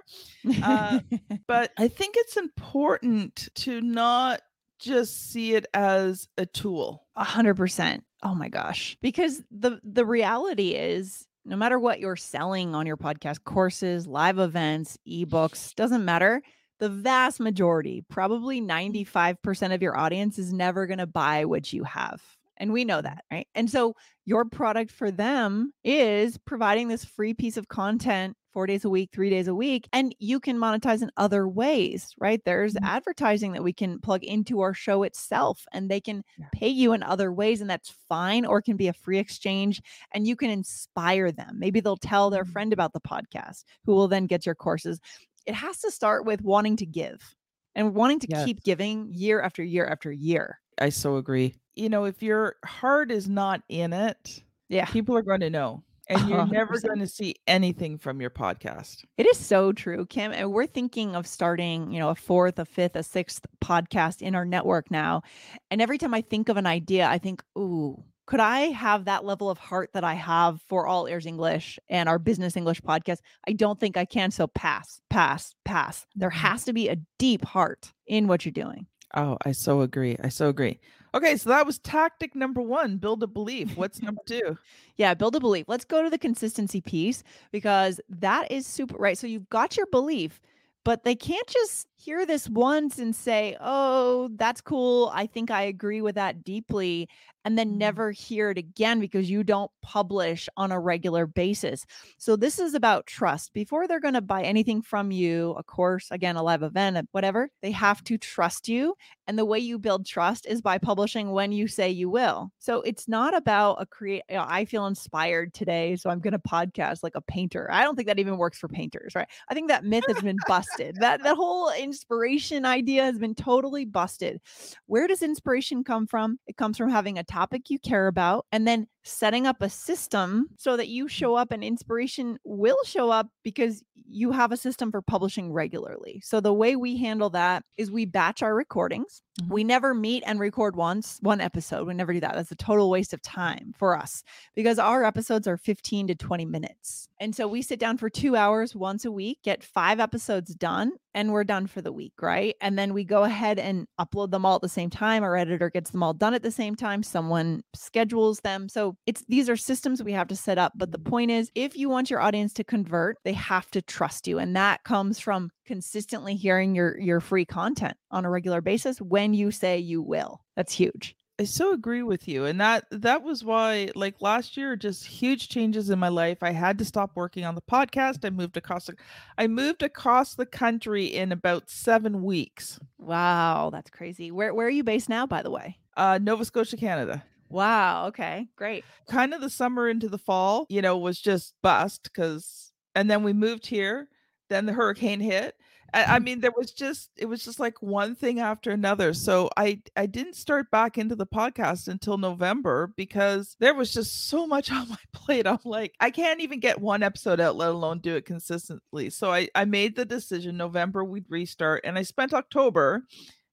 uh, 0.62 1.00
But 1.46 1.72
I 1.78 1.88
think 1.88 2.14
it's 2.16 2.36
important 2.38 3.48
to 3.56 3.80
not 3.82 4.40
just 4.78 5.30
see 5.30 5.54
it 5.54 5.66
as 5.74 6.28
a 6.38 6.46
tool. 6.46 7.06
A 7.14 7.24
hundred 7.24 7.56
percent. 7.56 8.04
Oh 8.22 8.34
my 8.34 8.48
gosh. 8.48 8.96
Because 9.02 9.42
the 9.50 9.80
the 9.84 10.06
reality 10.06 10.70
is 10.70 11.26
no 11.50 11.56
matter 11.56 11.80
what 11.80 11.98
you're 11.98 12.14
selling 12.14 12.76
on 12.76 12.86
your 12.86 12.96
podcast, 12.96 13.42
courses, 13.42 14.06
live 14.06 14.38
events, 14.38 14.96
ebooks, 15.06 15.74
doesn't 15.74 16.04
matter. 16.04 16.40
The 16.78 16.88
vast 16.88 17.40
majority, 17.40 18.04
probably 18.08 18.60
mm. 18.60 18.96
95% 18.96 19.74
of 19.74 19.82
your 19.82 19.98
audience 19.98 20.38
is 20.38 20.52
never 20.52 20.86
going 20.86 21.00
to 21.00 21.08
buy 21.08 21.44
what 21.44 21.72
you 21.72 21.82
have. 21.82 22.22
And 22.56 22.72
we 22.72 22.84
know 22.84 23.02
that, 23.02 23.24
right? 23.32 23.48
And 23.56 23.68
so 23.68 23.96
your 24.30 24.44
product 24.44 24.92
for 24.92 25.10
them 25.10 25.72
is 25.82 26.38
providing 26.38 26.86
this 26.86 27.04
free 27.04 27.34
piece 27.34 27.56
of 27.56 27.66
content 27.66 28.36
four 28.52 28.64
days 28.64 28.84
a 28.84 28.88
week, 28.90 29.10
three 29.12 29.28
days 29.28 29.48
a 29.48 29.54
week, 29.56 29.88
and 29.92 30.14
you 30.20 30.38
can 30.38 30.56
monetize 30.56 31.02
in 31.02 31.10
other 31.16 31.48
ways, 31.48 32.14
right? 32.16 32.40
There's 32.44 32.74
Mhm. 32.74 32.84
advertising 32.84 33.50
that 33.52 33.64
we 33.64 33.72
can 33.72 33.98
plug 33.98 34.22
into 34.22 34.60
our 34.60 34.72
show 34.72 35.02
itself, 35.02 35.66
and 35.72 35.90
they 35.90 36.00
can 36.00 36.22
Yeah. 36.36 36.46
pay 36.52 36.68
you 36.68 36.92
in 36.92 37.02
other 37.02 37.32
ways, 37.32 37.60
and 37.60 37.68
that's 37.68 37.90
fine, 38.08 38.46
or 38.46 38.58
it 38.58 38.62
can 38.62 38.76
be 38.76 38.86
a 38.86 38.92
free 38.92 39.18
exchange, 39.18 39.82
and 40.12 40.28
you 40.28 40.36
can 40.36 40.48
inspire 40.50 41.32
them. 41.32 41.58
Maybe 41.58 41.80
they'll 41.80 41.96
tell 41.96 42.30
their 42.30 42.44
Mhm. 42.44 42.52
friend 42.52 42.72
about 42.72 42.92
the 42.92 43.00
podcast, 43.00 43.64
who 43.84 43.94
will 43.94 44.06
then 44.08 44.26
get 44.26 44.46
your 44.46 44.54
courses. 44.54 45.00
It 45.44 45.54
has 45.54 45.80
to 45.80 45.90
start 45.90 46.24
with 46.24 46.40
wanting 46.42 46.76
to 46.76 46.86
give 46.86 47.34
and 47.74 47.94
wanting 47.96 48.20
to 48.20 48.28
Yes. 48.28 48.44
keep 48.44 48.62
giving 48.62 49.12
year 49.12 49.40
after 49.40 49.64
year 49.64 49.86
after 49.86 50.12
year. 50.12 50.60
I 50.80 50.88
so 50.90 51.16
agree. 51.16 51.59
You 51.74 51.88
know, 51.88 52.04
if 52.04 52.22
your 52.22 52.56
heart 52.64 53.10
is 53.10 53.28
not 53.28 53.62
in 53.68 53.92
it, 53.92 54.42
Yeah. 54.68 54.86
people 54.86 55.16
are 55.16 55.22
going 55.22 55.40
to 55.40 55.50
know. 55.50 55.82
and 56.08 56.28
you're 56.28 56.44
never 56.52 56.74
100%. 56.74 56.82
going 56.88 56.98
to 56.98 57.06
see 57.06 57.36
anything 57.46 57.96
from 57.96 58.20
your 58.20 58.30
podcast. 58.30 59.04
It 59.16 59.26
is 59.26 59.38
so 59.38 59.72
true, 59.72 60.06
Kim. 60.06 60.32
And 60.32 60.50
we're 60.52 60.66
thinking 60.66 61.14
of 61.14 61.24
starting, 61.26 61.92
you 61.92 62.00
know, 62.00 62.08
a 62.08 62.16
fourth, 62.16 62.58
a 62.58 62.64
fifth, 62.64 62.96
a 62.96 63.04
sixth 63.04 63.46
podcast 63.62 64.20
in 64.20 64.34
our 64.34 64.44
network 64.44 64.90
now. 64.90 65.22
And 65.70 65.80
every 65.80 65.98
time 65.98 66.12
I 66.12 66.20
think 66.22 66.48
of 66.48 66.56
an 66.56 66.66
idea, 66.66 67.06
I 67.06 67.18
think, 67.18 67.44
ooh, 67.56 68.02
could 68.26 68.40
I 68.40 68.70
have 68.72 69.04
that 69.04 69.24
level 69.24 69.50
of 69.50 69.58
heart 69.58 69.90
that 69.94 70.02
I 70.04 70.14
have 70.14 70.60
for 70.68 70.86
All 70.86 71.06
Ears 71.06 71.26
English 71.26 71.78
and 71.88 72.08
our 72.08 72.18
Business 72.18 72.56
English 72.56 72.80
podcast? 72.80 73.18
I 73.46 73.52
don't 73.52 73.78
think 73.78 73.96
I 73.96 74.04
can. 74.04 74.32
So 74.32 74.48
pass, 74.48 75.00
pass, 75.10 75.54
pass. 75.64 76.06
There 76.16 76.30
Mhm. 76.30 76.34
has 76.34 76.64
to 76.64 76.72
be 76.72 76.88
a 76.88 76.96
deep 77.20 77.44
heart 77.44 77.92
in 78.08 78.26
what 78.26 78.44
you're 78.44 78.52
doing. 78.52 78.86
Oh, 79.14 79.38
I 79.44 79.52
so 79.52 79.80
agree. 79.80 80.16
I 80.22 80.28
so 80.28 80.48
agree. 80.48 80.78
Okay, 81.14 81.36
so 81.36 81.50
that 81.50 81.66
was 81.66 81.78
tactic 81.78 82.34
number 82.36 82.60
one 82.60 82.96
build 82.98 83.22
a 83.22 83.26
belief. 83.26 83.76
What's 83.76 84.00
number 84.02 84.20
two? 84.26 84.56
Yeah, 84.96 85.14
build 85.14 85.34
a 85.34 85.40
belief. 85.40 85.64
Let's 85.68 85.84
go 85.84 86.02
to 86.02 86.10
the 86.10 86.18
consistency 86.18 86.80
piece 86.80 87.24
because 87.50 88.00
that 88.08 88.50
is 88.52 88.66
super 88.66 88.96
right. 88.96 89.18
So 89.18 89.26
you've 89.26 89.50
got 89.50 89.76
your 89.76 89.86
belief, 89.86 90.40
but 90.84 91.02
they 91.02 91.16
can't 91.16 91.46
just 91.48 91.88
hear 92.00 92.24
this 92.26 92.48
once 92.48 92.98
and 92.98 93.14
say, 93.14 93.56
"Oh, 93.60 94.30
that's 94.36 94.60
cool. 94.60 95.10
I 95.14 95.26
think 95.26 95.50
I 95.50 95.62
agree 95.62 96.00
with 96.02 96.14
that 96.16 96.42
deeply." 96.44 97.08
And 97.44 97.56
then 97.58 97.78
Mhm. 97.78 97.78
never 97.78 98.10
hear 98.12 98.50
it 98.50 98.58
again 98.58 99.00
because 99.00 99.30
you 99.30 99.42
don't 99.42 99.70
publish 99.82 100.46
on 100.58 100.72
a 100.72 100.78
regular 100.80 101.26
basis. 101.26 101.86
So, 102.18 102.36
this 102.36 102.58
is 102.58 102.74
about 102.74 103.06
trust. 103.06 103.52
Before 103.54 103.88
they're 103.88 104.00
going 104.00 104.14
to 104.14 104.20
buy 104.20 104.42
anything 104.42 104.82
from 104.82 105.10
you, 105.10 105.52
a 105.52 105.62
course, 105.62 106.08
again, 106.10 106.36
a 106.36 106.42
live 106.42 106.62
event, 106.62 107.08
whatever, 107.12 107.50
they 107.62 107.70
have 107.72 108.04
to 108.04 108.18
trust 108.18 108.68
you. 108.68 108.94
And 109.26 109.38
the 109.38 109.44
way 109.46 109.58
you 109.58 109.78
build 109.78 110.06
trust 110.06 110.46
is 110.46 110.60
by 110.60 110.78
publishing 110.78 111.30
when 111.32 111.52
you 111.52 111.68
say 111.68 111.88
you 111.88 112.10
will. 112.10 112.50
So 112.58 112.82
it's 112.82 113.08
not 113.08 113.34
about 113.34 113.76
a 113.80 113.86
create. 113.86 114.22
You 114.28 114.36
know, 114.36 114.44
I 114.46 114.64
feel 114.64 114.86
inspired 114.86 115.54
today, 115.54 115.96
so 115.96 116.10
I'm 116.10 116.20
going 116.20 116.32
to 116.32 116.38
podcast 116.38 117.02
like 117.02 117.14
a 117.14 117.20
painter. 117.22 117.70
I 117.70 117.82
don't 117.84 117.96
think 117.96 118.08
that 118.08 118.18
even 118.18 118.36
works 118.38 118.58
for 118.58 118.68
painters, 118.68 119.14
right? 119.14 119.28
I 119.48 119.54
think 119.54 119.68
that 119.68 119.84
myth 119.84 120.04
has 120.08 120.20
been 120.20 120.40
busted. 120.40 121.00
That 121.00 121.22
that 121.22 121.36
whole 121.36 121.70
inspiration 121.90 122.64
idea 122.64 123.02
has 123.02 123.18
been 123.18 123.34
totally 123.34 123.84
busted. 123.84 124.40
Where 124.86 125.08
does 125.08 125.22
inspiration 125.22 125.82
come 125.82 126.06
from? 126.06 126.38
It 126.46 126.56
comes 126.56 126.78
from 126.78 126.88
having 126.88 127.18
a 127.18 127.24
topic 127.24 127.68
you 127.68 127.80
care 127.80 128.06
about 128.06 128.46
and 128.52 128.66
then 128.66 128.86
setting 129.02 129.46
up 129.46 129.60
a 129.60 129.68
system 129.68 130.46
so 130.56 130.76
that 130.76 130.88
you 130.88 131.08
show 131.08 131.34
up 131.34 131.50
and 131.50 131.64
inspiration 131.64 132.38
will 132.44 132.76
show 132.84 133.10
up 133.10 133.28
because 133.42 133.82
you 134.12 134.30
have 134.30 134.52
a 134.52 134.56
system 134.56 134.90
for 134.90 135.00
publishing 135.00 135.52
regularly. 135.52 136.20
So 136.22 136.40
the 136.40 136.52
way 136.52 136.76
we 136.76 136.96
handle 136.96 137.30
that 137.30 137.64
is 137.76 137.90
we 137.90 138.04
batch 138.04 138.42
our 138.42 138.54
recordings. 138.54 139.22
Mhm. 139.40 139.48
We 139.48 139.64
never 139.64 139.94
meet 139.94 140.22
and 140.26 140.38
record 140.38 140.76
once, 140.76 141.18
one 141.22 141.40
episode. 141.40 141.86
We 141.86 141.94
never 141.94 142.12
do 142.12 142.20
that. 142.20 142.34
That's 142.34 142.50
a 142.50 142.56
total 142.56 142.90
waste 142.90 143.14
of 143.14 143.22
time 143.22 143.72
for 143.78 143.96
us 143.96 144.22
because 144.54 144.78
our 144.78 145.04
episodes 145.04 145.46
are 145.46 145.56
15 145.56 146.08
to 146.08 146.14
20 146.14 146.44
minutes. 146.44 147.08
And 147.20 147.34
so 147.34 147.48
we 147.48 147.62
sit 147.62 147.78
down 147.78 147.98
for 147.98 148.10
2 148.10 148.36
hours 148.36 148.74
once 148.74 149.04
a 149.04 149.12
week, 149.12 149.38
get 149.42 149.64
5 149.64 150.00
episodes 150.00 150.54
done, 150.54 150.92
and 151.14 151.32
we're 151.32 151.44
done 151.44 151.66
for 151.66 151.82
the 151.82 151.92
week, 151.92 152.14
right? 152.20 152.54
And 152.60 152.78
then 152.78 152.94
we 152.94 153.04
go 153.04 153.24
ahead 153.24 153.58
and 153.58 153.86
upload 154.00 154.30
them 154.30 154.44
all 154.44 154.56
at 154.56 154.62
the 154.62 154.68
same 154.68 154.90
time. 154.90 155.22
Our 155.22 155.36
editor 155.36 155.70
gets 155.70 155.90
them 155.90 156.02
all 156.02 156.14
done 156.14 156.34
at 156.34 156.42
the 156.42 156.50
same 156.50 156.74
time. 156.74 157.02
Someone 157.02 157.62
schedules 157.74 158.40
them. 158.40 158.68
So 158.68 158.96
it's 159.06 159.24
these 159.28 159.48
are 159.48 159.56
systems 159.56 160.02
we 160.02 160.12
have 160.12 160.28
to 160.28 160.36
set 160.36 160.58
up. 160.58 160.72
But 160.76 160.92
the 160.92 160.98
point 160.98 161.30
is, 161.30 161.50
if 161.54 161.76
you 161.76 161.88
want 161.88 162.10
your 162.10 162.20
audience 162.20 162.52
to 162.54 162.64
convert, 162.64 163.18
they 163.24 163.32
have 163.32 163.70
to 163.72 163.82
trust 163.82 164.28
you. 164.28 164.38
And 164.38 164.54
that 164.56 164.84
comes 164.84 165.18
from 165.18 165.50
consistently 165.66 166.36
hearing 166.36 166.74
your 166.74 166.98
your 166.98 167.20
free 167.20 167.44
content 167.44 167.96
on 168.10 168.24
a 168.24 168.30
regular 168.30 168.60
basis 168.60 169.00
when 169.00 169.34
you 169.34 169.50
say 169.50 169.78
you 169.78 170.02
will. 170.02 170.42
That's 170.56 170.72
huge. 170.72 171.16
I 171.40 171.44
so 171.44 171.72
agree 171.72 172.02
with 172.02 172.28
you. 172.28 172.44
And 172.44 172.60
that 172.60 172.84
that 172.90 173.22
was 173.22 173.42
why 173.42 173.88
like 173.94 174.20
last 174.20 174.58
year 174.58 174.76
just 174.76 175.06
huge 175.06 175.48
changes 175.48 175.88
in 175.88 175.98
my 175.98 176.10
life. 176.10 176.42
I 176.42 176.50
had 176.50 176.76
to 176.80 176.84
stop 176.84 177.12
working 177.14 177.46
on 177.46 177.54
the 177.54 177.62
podcast. 177.62 178.26
I 178.26 178.28
moved 178.28 178.58
across 178.58 178.84
the 178.84 178.94
I 179.38 179.46
moved 179.46 179.82
across 179.82 180.34
the 180.34 180.44
country 180.44 181.06
in 181.06 181.32
about 181.32 181.70
7 181.70 182.22
weeks. 182.22 182.78
Wow, 182.98 183.70
that's 183.72 183.88
crazy. 183.88 184.30
Where 184.30 184.52
where 184.52 184.66
are 184.66 184.70
you 184.70 184.84
based 184.84 185.08
now, 185.08 185.26
by 185.26 185.40
the 185.40 185.50
way? 185.50 185.78
Uh 185.96 186.18
Nova 186.20 186.44
Scotia, 186.44 186.76
Canada. 186.76 187.24
Wow. 187.48 188.08
Okay. 188.08 188.46
Great. 188.54 188.84
Kind 189.08 189.32
of 189.32 189.40
the 189.40 189.48
summer 189.48 189.88
into 189.88 190.10
the 190.10 190.18
fall, 190.18 190.66
you 190.68 190.82
know, 190.82 190.98
was 190.98 191.18
just 191.18 191.54
bust 191.62 192.12
cuz 192.12 192.70
and 192.94 193.10
then 193.10 193.22
we 193.22 193.32
moved 193.32 193.66
here, 193.66 194.08
then 194.50 194.66
the 194.66 194.74
hurricane 194.74 195.20
hit. 195.20 195.54
I, 195.92 196.02
I 196.02 196.04
mm-hmm. 196.04 196.24
mean 196.24 196.40
there 196.40 196.52
was 196.56 196.72
just 196.72 197.10
it 197.16 197.26
was 197.26 197.44
just 197.44 197.60
like 197.60 197.80
one 197.82 198.14
thing 198.14 198.40
after 198.40 198.70
another. 198.70 199.12
So 199.14 199.50
I 199.56 199.82
I 199.96 200.06
didn't 200.06 200.36
start 200.36 200.70
back 200.70 200.98
into 200.98 201.14
the 201.14 201.26
podcast 201.26 201.88
until 201.88 202.18
November 202.18 202.92
because 202.96 203.56
there 203.60 203.74
was 203.74 203.92
just 203.92 204.28
so 204.28 204.46
much 204.46 204.70
on 204.72 204.88
my 204.88 204.96
plate. 205.12 205.46
I'm 205.46 205.58
like 205.64 205.94
I 206.00 206.10
can't 206.10 206.40
even 206.40 206.60
get 206.60 206.80
one 206.80 207.02
episode 207.02 207.40
out 207.40 207.56
let 207.56 207.70
alone 207.70 207.98
do 208.00 208.16
it 208.16 208.26
consistently. 208.26 209.10
So 209.10 209.32
I 209.32 209.48
I 209.54 209.64
made 209.64 209.96
the 209.96 210.04
decision 210.04 210.56
November 210.56 211.04
we'd 211.04 211.26
restart 211.28 211.82
and 211.84 211.98
I 211.98 212.02
spent 212.02 212.34
October 212.34 213.04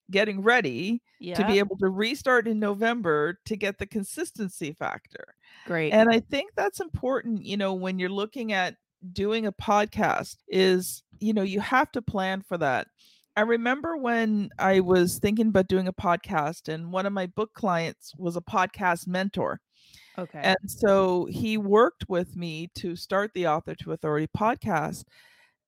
getting 0.10 0.41
ready 0.41 1.01
Yeah. 1.20 1.36
to 1.36 1.46
be 1.46 1.60
able 1.60 1.77
to 1.77 1.89
restart 1.89 2.48
in 2.48 2.60
November 2.60 3.39
to 3.46 3.58
get 3.58 3.77
the 3.77 3.86
consistency 3.86 4.72
factor. 4.72 5.36
Great. 5.65 5.91
And 5.91 6.10
I 6.10 6.22
think 6.22 6.51
that's 6.56 6.79
important, 6.79 7.44
you 7.44 7.58
know, 7.58 7.74
when 7.74 8.00
you're 8.00 8.10
looking 8.10 8.53
at 8.53 8.77
doing 9.13 9.46
a 9.46 9.51
podcast 9.51 10.38
is, 10.48 11.04
you 11.20 11.34
know, 11.34 11.44
you 11.44 11.60
have 11.60 11.92
to 11.94 12.01
plan 12.01 12.42
for 12.42 12.58
that. 12.58 12.88
I 13.36 13.42
remember 13.42 13.98
when 13.98 14.50
I 14.58 14.80
was 14.80 15.20
thinking 15.20 15.50
about 15.50 15.68
doing 15.68 15.88
a 15.88 15.94
podcast 15.94 16.68
and 16.74 16.92
one 16.92 17.06
of 17.06 17.13
my 17.13 17.27
book 17.27 17.54
clients 17.54 18.13
was 18.18 18.36
a 18.36 18.42
podcast 18.42 19.08
mentor. 19.08 19.62
okay. 20.18 20.39
And 20.42 20.58
so 20.66 21.25
he 21.25 21.58
worked 21.58 22.10
with 22.10 22.36
me 22.36 22.70
to 22.75 22.96
start 22.96 23.32
the 23.34 23.48
Author 23.48 23.75
to 23.75 23.92
Authority 23.92 24.27
podcast. 24.36 25.04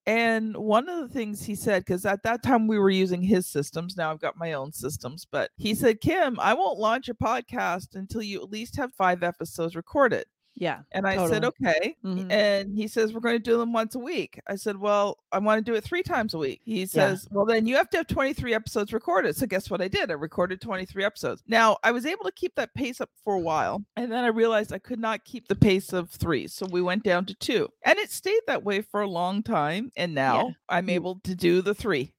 And 0.07 0.57
one 0.57 0.89
of 0.89 0.99
the 1.01 1.13
things 1.13 1.43
he 1.43 1.53
said, 1.53 1.85
because 1.85 2.03
at 2.07 2.23
that 2.23 2.41
time 2.41 2.65
we 2.67 2.79
were 2.79 2.89
using 2.89 3.21
his 3.21 3.45
systems, 3.45 3.95
now 3.95 4.09
I've 4.09 4.19
got 4.19 4.37
my 4.37 4.53
own 4.53 4.71
systems, 4.71 5.27
but 5.31 5.51
he 5.57 5.75
said, 5.75 6.01
Kim, 6.01 6.39
I 6.39 6.55
won't 6.55 6.79
launch 6.79 7.09
a 7.09 7.13
podcast 7.13 7.93
until 7.93 8.23
you 8.23 8.41
at 8.41 8.49
least 8.49 8.77
have 8.77 8.91
five 8.93 9.21
episodes 9.21 9.75
recorded. 9.75 10.25
Yeah. 10.59 10.81
And 10.91 11.07
I 11.07 11.15
said, 11.27 11.41
Totally. 11.43 11.53
okay. 11.69 11.95
Mhm. 12.05 12.31
And 12.31 12.75
he 12.75 12.87
says, 12.87 13.13
we're 13.13 13.21
going 13.21 13.35
to 13.37 13.39
do 13.39 13.57
them 13.57 13.73
once 13.73 13.95
a 13.95 13.99
week. 13.99 14.39
I 14.47 14.55
said, 14.55 14.77
well, 14.77 15.17
I 15.31 15.39
want 15.39 15.63
to 15.63 15.71
do 15.71 15.75
it 15.75 15.83
three 15.83 16.03
times 16.03 16.33
a 16.33 16.37
week. 16.37 16.61
He 16.65 16.85
says, 16.85 17.27
well, 17.31 17.45
then 17.45 17.65
you 17.65 17.75
have 17.77 17.89
to 17.91 17.97
have 17.97 18.07
23 18.07 18.53
episodes 18.53 18.91
recorded. 18.93 19.35
So 19.35 19.47
guess 19.47 19.69
what 19.69 19.81
I 19.81 19.87
did? 19.87 20.11
I 20.11 20.15
recorded 20.15 20.59
23 20.61 21.03
episodes. 21.03 21.41
Now, 21.47 21.77
I 21.83 21.91
was 21.91 22.05
able 22.05 22.25
to 22.25 22.31
keep 22.33 22.53
that 22.55 22.73
pace 22.75 22.99
up 23.01 23.09
for 23.23 23.33
a 23.35 23.39
while. 23.39 23.83
And 23.95 24.11
then 24.11 24.23
I 24.23 24.27
realized 24.27 24.73
I 24.73 24.79
could 24.79 24.99
not 24.99 25.23
keep 25.23 25.47
the 25.47 25.55
pace 25.55 25.93
of 25.93 26.09
three. 26.11 26.47
So 26.47 26.67
we 26.69 26.81
went 26.81 27.03
down 27.03 27.25
to 27.27 27.33
two. 27.35 27.69
And 27.85 27.97
it 27.97 28.11
stayed 28.11 28.41
that 28.47 28.63
way 28.63 28.81
for 28.81 29.01
a 29.01 29.07
long 29.09 29.41
time. 29.41 29.91
And 29.95 30.13
now 30.13 30.53
I'm 30.67 30.89
able 30.89 31.21
to 31.23 31.33
do 31.35 31.61
the 31.61 31.73
three. 31.73 32.11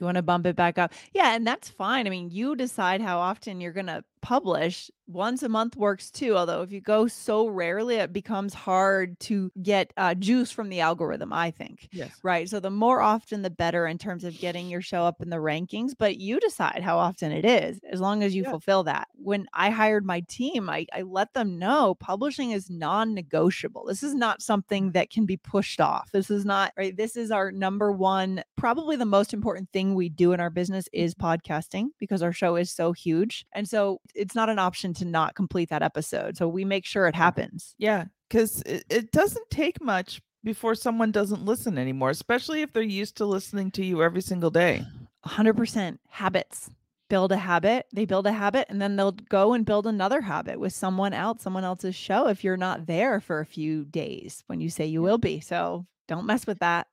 You 0.00 0.06
want 0.06 0.16
to 0.16 0.22
bump 0.22 0.46
it 0.46 0.56
back 0.56 0.78
up. 0.78 0.92
Yeah, 1.14 1.36
and 1.36 1.46
that's 1.46 1.68
fine. 1.68 2.08
I 2.08 2.10
mean, 2.10 2.28
you 2.30 2.56
decide 2.56 3.00
how 3.00 3.18
often 3.20 3.60
you're 3.60 3.72
going 3.72 3.86
to 3.86 4.02
publish. 4.22 4.90
Once 5.08 5.42
a 5.42 5.48
month 5.48 5.76
works 5.76 6.10
too. 6.10 6.36
Although, 6.36 6.62
if 6.62 6.72
you 6.72 6.80
go 6.80 7.06
so 7.06 7.48
rarely, 7.48 7.96
it 7.96 8.12
becomes 8.14 8.54
hard 8.54 9.18
to 9.20 9.50
get 9.62 9.92
uh, 9.98 10.14
juice 10.14 10.50
from 10.50 10.70
the 10.70 10.80
algorithm, 10.80 11.32
I 11.32 11.50
think. 11.50 11.88
yes. 11.92 12.18
Right. 12.22 12.48
So, 12.48 12.60
the 12.60 12.70
more 12.70 13.02
often, 13.02 13.42
the 13.42 13.50
better 13.50 13.86
in 13.86 13.98
terms 13.98 14.24
of 14.24 14.38
getting 14.38 14.70
your 14.70 14.80
show 14.80 15.02
up 15.02 15.20
in 15.20 15.28
the 15.28 15.36
rankings. 15.36 15.92
But 15.98 16.16
you 16.18 16.40
decide 16.40 16.82
how 16.82 16.96
often 16.98 17.30
it 17.32 17.44
is, 17.44 17.80
as 17.90 18.00
long 18.00 18.22
as 18.22 18.34
you 18.34 18.44
Yeah. 18.44 18.50
fulfill 18.50 18.84
that. 18.84 19.08
When 19.14 19.46
I 19.52 19.70
hired 19.70 20.06
my 20.06 20.20
team, 20.28 20.70
I, 20.70 20.86
I 20.94 21.02
let 21.02 21.34
them 21.34 21.58
know 21.58 21.94
publishing 21.96 22.52
is 22.52 22.70
non 22.70 23.12
negotiable. 23.12 23.84
This 23.86 24.02
is 24.02 24.14
not 24.14 24.40
something 24.40 24.92
that 24.92 25.10
can 25.10 25.26
be 25.26 25.36
pushed 25.36 25.80
off. 25.80 26.10
This 26.12 26.30
is 26.30 26.44
not, 26.46 26.72
right? 26.78 26.96
This 26.96 27.16
is 27.16 27.30
our 27.30 27.52
number 27.52 27.92
one, 27.92 28.42
probably 28.56 28.96
the 28.96 29.04
most 29.04 29.34
important 29.34 29.70
thing 29.72 29.94
we 29.94 30.08
do 30.08 30.32
in 30.32 30.40
our 30.40 30.50
business 30.50 30.88
is 30.92 31.14
podcasting 31.14 31.88
because 31.98 32.22
our 32.22 32.32
show 32.32 32.56
is 32.56 32.70
so 32.70 32.92
huge. 32.92 33.44
And 33.52 33.68
so, 33.68 34.00
it's 34.14 34.34
not 34.34 34.48
an 34.48 34.58
option 34.58 34.94
to 34.94 35.04
not 35.04 35.34
complete 35.34 35.70
that 35.70 35.82
episode. 35.82 36.36
So, 36.36 36.48
we 36.48 36.64
make 36.64 36.84
sure 36.84 37.06
it 37.06 37.14
mm. 37.14 37.18
happens. 37.18 37.74
Yeah. 37.78 38.06
Because 38.28 38.62
it, 38.62 38.84
it 38.88 39.12
doesn't 39.12 39.50
take 39.50 39.82
much 39.82 40.20
before 40.44 40.74
someone 40.74 41.12
doesn't 41.12 41.44
listen 41.44 41.78
anymore, 41.78 42.10
especially 42.10 42.62
if 42.62 42.72
they're 42.72 42.82
used 42.82 43.16
to 43.18 43.26
listening 43.26 43.70
to 43.72 43.84
you 43.84 44.02
every 44.02 44.22
single 44.22 44.50
day. 44.50 44.84
100% 45.26 45.98
habits 46.08 46.70
build 47.08 47.30
a 47.30 47.36
habit 47.36 47.84
they 47.92 48.06
build 48.06 48.26
a 48.26 48.32
habit 48.32 48.66
and 48.70 48.80
then 48.80 48.96
they'll 48.96 49.12
go 49.12 49.52
and 49.52 49.66
build 49.66 49.86
another 49.86 50.22
habit 50.22 50.58
with 50.58 50.72
someone 50.72 51.12
else 51.12 51.42
someone 51.42 51.62
else's 51.62 51.94
show 51.94 52.26
if 52.26 52.42
you're 52.42 52.56
not 52.56 52.86
there 52.86 53.20
for 53.20 53.40
a 53.40 53.44
few 53.44 53.84
days 53.84 54.42
when 54.46 54.62
you 54.62 54.70
say 54.70 54.86
you 54.86 55.02
will 55.02 55.18
be 55.18 55.38
so 55.38 55.84
don't 56.08 56.26
mess 56.26 56.46
with 56.46 56.58
that 56.60 56.86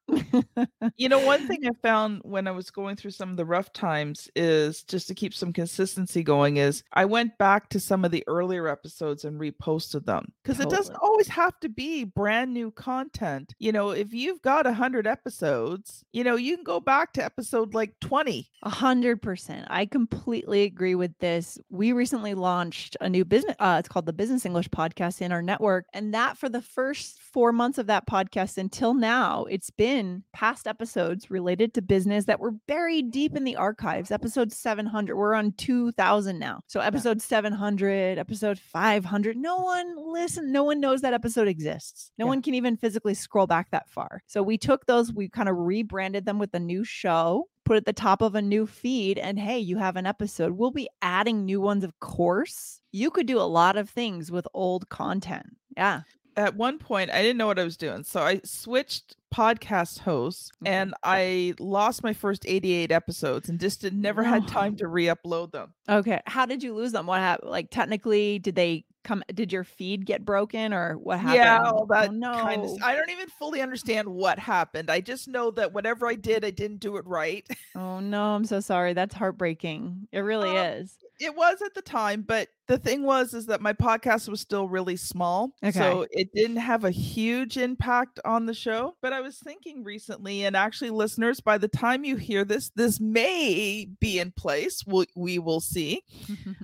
you 0.95 1.09
know, 1.09 1.19
one 1.19 1.47
thing 1.47 1.59
I 1.65 1.71
found 1.81 2.21
when 2.23 2.47
I 2.47 2.51
was 2.51 2.71
going 2.71 2.95
through 2.95 3.11
some 3.11 3.31
of 3.31 3.37
the 3.37 3.45
rough 3.45 3.71
times 3.73 4.29
is 4.35 4.83
just 4.83 5.07
to 5.07 5.15
keep 5.15 5.33
some 5.33 5.53
consistency 5.53 6.23
going 6.23 6.57
is 6.57 6.83
I 6.93 7.05
went 7.05 7.37
back 7.37 7.69
to 7.69 7.79
some 7.79 8.05
of 8.05 8.11
the 8.11 8.23
earlier 8.27 8.67
episodes 8.67 9.25
and 9.25 9.39
reposted 9.39 10.05
them 10.05 10.31
because 10.43 10.59
it 10.59 10.69
doesn't 10.69 10.95
always 10.95 11.27
have 11.27 11.59
to 11.61 11.69
be 11.69 12.03
brand 12.03 12.53
new 12.53 12.71
content. 12.71 13.53
You 13.59 13.71
know, 13.71 13.91
if 13.91 14.13
you've 14.13 14.41
got 14.41 14.67
a 14.67 14.73
hundred 14.73 15.07
episodes, 15.07 16.03
you 16.11 16.23
know, 16.23 16.35
you 16.35 16.55
can 16.55 16.63
go 16.63 16.79
back 16.79 17.13
to 17.13 17.23
episode 17.23 17.73
like 17.73 17.93
20. 18.01 18.49
A 18.63 18.69
hundred 18.69 19.21
percent. 19.21 19.65
I 19.69 19.85
completely 19.85 20.63
agree 20.63 20.95
with 20.95 21.17
this. 21.19 21.57
We 21.69 21.93
recently 21.93 22.33
launched 22.33 22.97
a 23.01 23.09
new 23.09 23.25
business. 23.25 23.55
Uh, 23.59 23.77
it's 23.79 23.89
called 23.89 24.05
the 24.05 24.13
Business 24.13 24.45
English 24.45 24.69
Podcast 24.69 25.21
in 25.21 25.31
our 25.31 25.41
network, 25.41 25.85
and 25.93 26.13
that 26.13 26.37
for 26.37 26.49
the 26.49 26.61
first 26.61 27.21
four 27.21 27.51
months 27.51 27.77
of 27.77 27.87
that 27.87 28.07
podcast 28.07 28.57
until 28.57 28.93
now, 28.99 29.45
it's 29.45 29.69
been 29.69 30.23
past 30.33 30.67
episodes 30.67 31.31
related 31.31 31.73
to 31.73 31.81
business 31.81 32.25
that 32.25 32.39
were 32.39 32.51
buried 32.51 33.11
deep 33.11 33.35
in 33.35 33.43
the 33.43 33.55
archives. 33.55 34.11
Episode 34.11 34.51
seven 34.51 34.85
hundred. 34.85 35.15
We're 35.15 35.33
on 35.33 35.53
two 35.53 35.91
thousand 35.93 36.37
now. 36.39 36.61
So 36.67 36.79
episode 36.79 37.21
seven 37.21 37.53
hundred, 37.53 38.17
episode 38.17 38.59
five 38.59 39.05
hundred. 39.05 39.37
No 39.37 39.57
one 39.57 39.95
listen. 40.13 40.51
No 40.51 40.63
one 40.63 40.79
knows 40.79 41.01
that 41.01 41.13
episode 41.13 41.47
exists. 41.47 42.11
No 42.17 42.25
Yeah. 42.25 42.29
one 42.29 42.41
can 42.41 42.53
even 42.53 42.77
physically 42.77 43.13
scroll 43.13 43.47
back 43.47 43.71
that 43.71 43.89
far. 43.89 44.21
So 44.27 44.43
we 44.43 44.57
took 44.57 44.85
those. 44.85 45.11
We 45.13 45.29
kind 45.29 45.49
of 45.49 45.55
rebranded 45.57 46.25
them 46.25 46.37
with 46.39 46.53
a 46.53 46.59
new 46.59 46.83
show 46.83 47.47
put 47.65 47.77
at 47.77 47.85
the 47.85 47.93
top 47.93 48.21
of 48.23 48.33
a 48.33 48.41
new 48.41 48.65
feed 48.65 49.19
and 49.19 49.37
hey 49.37 49.59
you 49.59 49.77
have 49.77 49.95
an 49.95 50.07
episode 50.07 50.53
we'll 50.53 50.71
be 50.71 50.89
adding 51.03 51.45
new 51.45 51.61
ones 51.61 51.83
of 51.83 51.99
course 51.99 52.81
you 52.91 53.11
could 53.11 53.27
do 53.27 53.37
a 53.39 53.43
lot 53.43 53.77
of 53.77 53.87
things 53.87 54.31
with 54.31 54.47
old 54.55 54.89
content 54.89 55.45
yeah 55.77 56.01
At 56.39 56.55
one 56.55 56.79
point, 56.79 57.11
I 57.11 57.21
didn't 57.21 57.37
know 57.37 57.47
what 57.47 57.59
I 57.59 57.63
was 57.65 57.75
doing. 57.77 58.03
So 58.03 58.21
I 58.21 58.39
switched 58.45 59.15
podcast 59.33 59.99
hosts 59.99 60.51
Mhm. 60.63 60.67
and 60.69 60.93
I 61.03 61.53
lost 61.59 62.01
my 62.03 62.13
first 62.13 62.45
88 62.47 62.91
episodes 62.91 63.49
and 63.49 63.59
just 63.59 63.81
did, 63.81 63.93
never 63.93 64.23
had 64.23 64.47
time 64.47 64.75
to 64.77 64.87
re 64.87 65.05
upload 65.05 65.51
them. 65.51 65.73
okay 65.87 66.19
how 66.25 66.47
did 66.47 66.63
you 66.63 66.73
lose 66.73 66.91
them 66.93 67.05
what 67.05 67.19
happened 67.19 67.51
like 67.51 67.69
technically 67.69 68.39
did 68.39 68.55
they 68.55 68.85
come 69.03 69.23
did 69.31 69.51
your 69.53 69.63
feed 69.63 70.03
get 70.07 70.25
broken 70.25 70.73
or 70.73 70.97
what 70.97 71.19
happened 71.19 71.35
Yeah, 71.35 71.61
all 71.63 71.85
that 71.91 72.09
oh, 72.09 72.13
no 72.13 72.31
kind 72.33 72.63
of. 72.63 72.71
I 72.81 72.95
don't 72.95 73.11
even 73.11 73.29
fully 73.29 73.61
understand 73.61 74.07
what 74.09 74.39
happened. 74.39 74.89
I 74.89 74.99
just 74.99 75.27
know 75.27 75.51
that 75.51 75.73
whatever 75.73 76.07
I 76.07 76.15
did, 76.15 76.43
I 76.43 76.49
didn't 76.49 76.79
do 76.79 76.97
it 76.97 77.05
right. 77.05 77.47
oh 77.75 77.99
no 77.99 78.33
i'm 78.33 78.45
so 78.45 78.59
sorry 78.59 78.93
that's 78.93 79.13
heartbreaking 79.13 80.07
it 80.11 80.21
really 80.21 80.49
Um, 80.57 80.65
is 80.81 80.97
It 81.19 81.35
was 81.35 81.61
at 81.61 81.73
the 81.73 81.81
time, 81.81 82.23
but 82.27 82.47
the 82.67 82.77
thing 82.77 83.01
was 83.03 83.33
is 83.33 83.47
that 83.47 83.61
my 83.61 83.73
podcast 83.73 84.29
was 84.29 84.41
still 84.41 84.67
really 84.69 84.95
small, 84.95 85.51
so 85.73 86.05
it 86.11 86.31
didn't 86.35 86.57
have 86.57 86.83
a 86.85 86.91
huge 86.91 87.57
impact 87.57 88.19
on 88.25 88.45
the 88.45 88.53
show. 88.53 88.95
But 89.01 89.11
I 89.11 89.21
was 89.21 89.37
thinking 89.39 89.83
recently, 89.83 90.45
and 90.45 90.55
actually, 90.55 90.91
listeners, 90.91 91.39
by 91.39 91.57
the 91.57 91.67
time 91.67 92.05
you 92.05 92.15
hear 92.15 92.45
this, 92.45 92.69
this 92.75 92.99
may 92.99 93.87
be 93.99 94.19
in 94.19 94.31
place. 94.31 94.83
We 94.85 95.07
we 95.15 95.39
will 95.39 95.61
see. 95.61 96.03